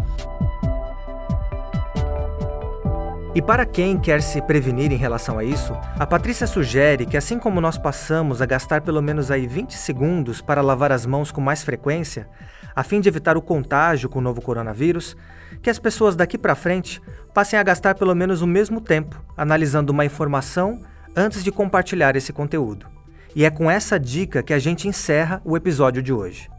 E 3.35 3.43
para 3.43 3.67
quem 3.67 4.01
quer 4.01 4.23
se 4.23 4.41
prevenir 4.41 4.91
em 4.91 4.97
relação 4.97 5.39
a 5.39 5.45
isso, 5.45 5.75
a 5.99 6.07
Patrícia 6.07 6.47
sugere 6.47 7.05
que 7.05 7.19
assim 7.19 7.39
como 7.39 7.61
nós 7.61 7.77
passamos 7.77 8.41
a 8.41 8.47
gastar 8.47 8.81
pelo 8.81 9.03
menos 9.03 9.31
aí 9.31 9.47
20 9.47 9.75
segundos 9.75 10.41
para 10.41 10.63
lavar 10.63 10.91
as 10.91 11.05
mãos 11.05 11.31
com 11.31 11.43
mais 11.43 11.63
frequência, 11.63 12.27
a 12.75 12.83
fim 12.83 13.03
de 13.03 13.11
evitar 13.11 13.37
o 13.37 13.43
contágio 13.43 14.09
com 14.09 14.19
o 14.19 14.23
novo 14.23 14.41
coronavírus, 14.41 15.15
que 15.61 15.69
as 15.69 15.79
pessoas 15.79 16.17
daqui 16.17 16.39
para 16.39 16.55
frente 16.55 17.03
passem 17.35 17.59
a 17.59 17.63
gastar 17.63 17.97
pelo 17.97 18.15
menos 18.15 18.41
o 18.41 18.47
mesmo 18.47 18.81
tempo 18.81 19.23
analisando 19.37 19.93
uma 19.93 20.07
informação 20.07 20.81
antes 21.15 21.43
de 21.43 21.51
compartilhar 21.51 22.17
esse 22.17 22.33
conteúdo. 22.33 22.87
E 23.35 23.45
é 23.45 23.51
com 23.51 23.71
essa 23.71 23.99
dica 23.99 24.43
que 24.43 24.53
a 24.53 24.59
gente 24.59 24.89
encerra 24.89 25.41
o 25.45 25.57
episódio 25.57 26.03
de 26.03 26.13
hoje. 26.13 26.51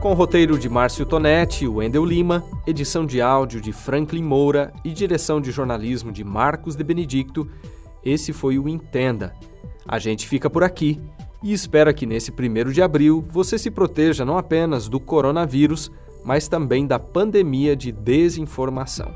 Com 0.00 0.10
o 0.10 0.14
roteiro 0.14 0.58
de 0.58 0.68
Márcio 0.68 1.06
Tonetti, 1.06 1.66
Wendel 1.66 2.04
Lima, 2.04 2.44
edição 2.66 3.06
de 3.06 3.20
áudio 3.20 3.60
de 3.60 3.72
Franklin 3.72 4.22
Moura 4.22 4.72
e 4.84 4.90
direção 4.90 5.40
de 5.40 5.52
jornalismo 5.52 6.10
de 6.10 6.24
Marcos 6.24 6.74
de 6.74 6.82
Benedicto, 6.82 7.48
esse 8.04 8.32
foi 8.32 8.58
o 8.58 8.68
Entenda. 8.68 9.32
A 9.86 10.00
gente 10.00 10.26
fica 10.26 10.50
por 10.50 10.64
aqui 10.64 11.00
e 11.42 11.52
espera 11.52 11.92
que 11.92 12.06
nesse 12.06 12.32
primeiro 12.32 12.72
de 12.72 12.82
abril 12.82 13.24
você 13.28 13.56
se 13.56 13.70
proteja 13.70 14.24
não 14.24 14.36
apenas 14.36 14.88
do 14.88 14.98
coronavírus, 14.98 15.90
mas 16.24 16.48
também 16.48 16.86
da 16.86 16.98
pandemia 16.98 17.76
de 17.76 17.92
desinformação. 17.92 19.12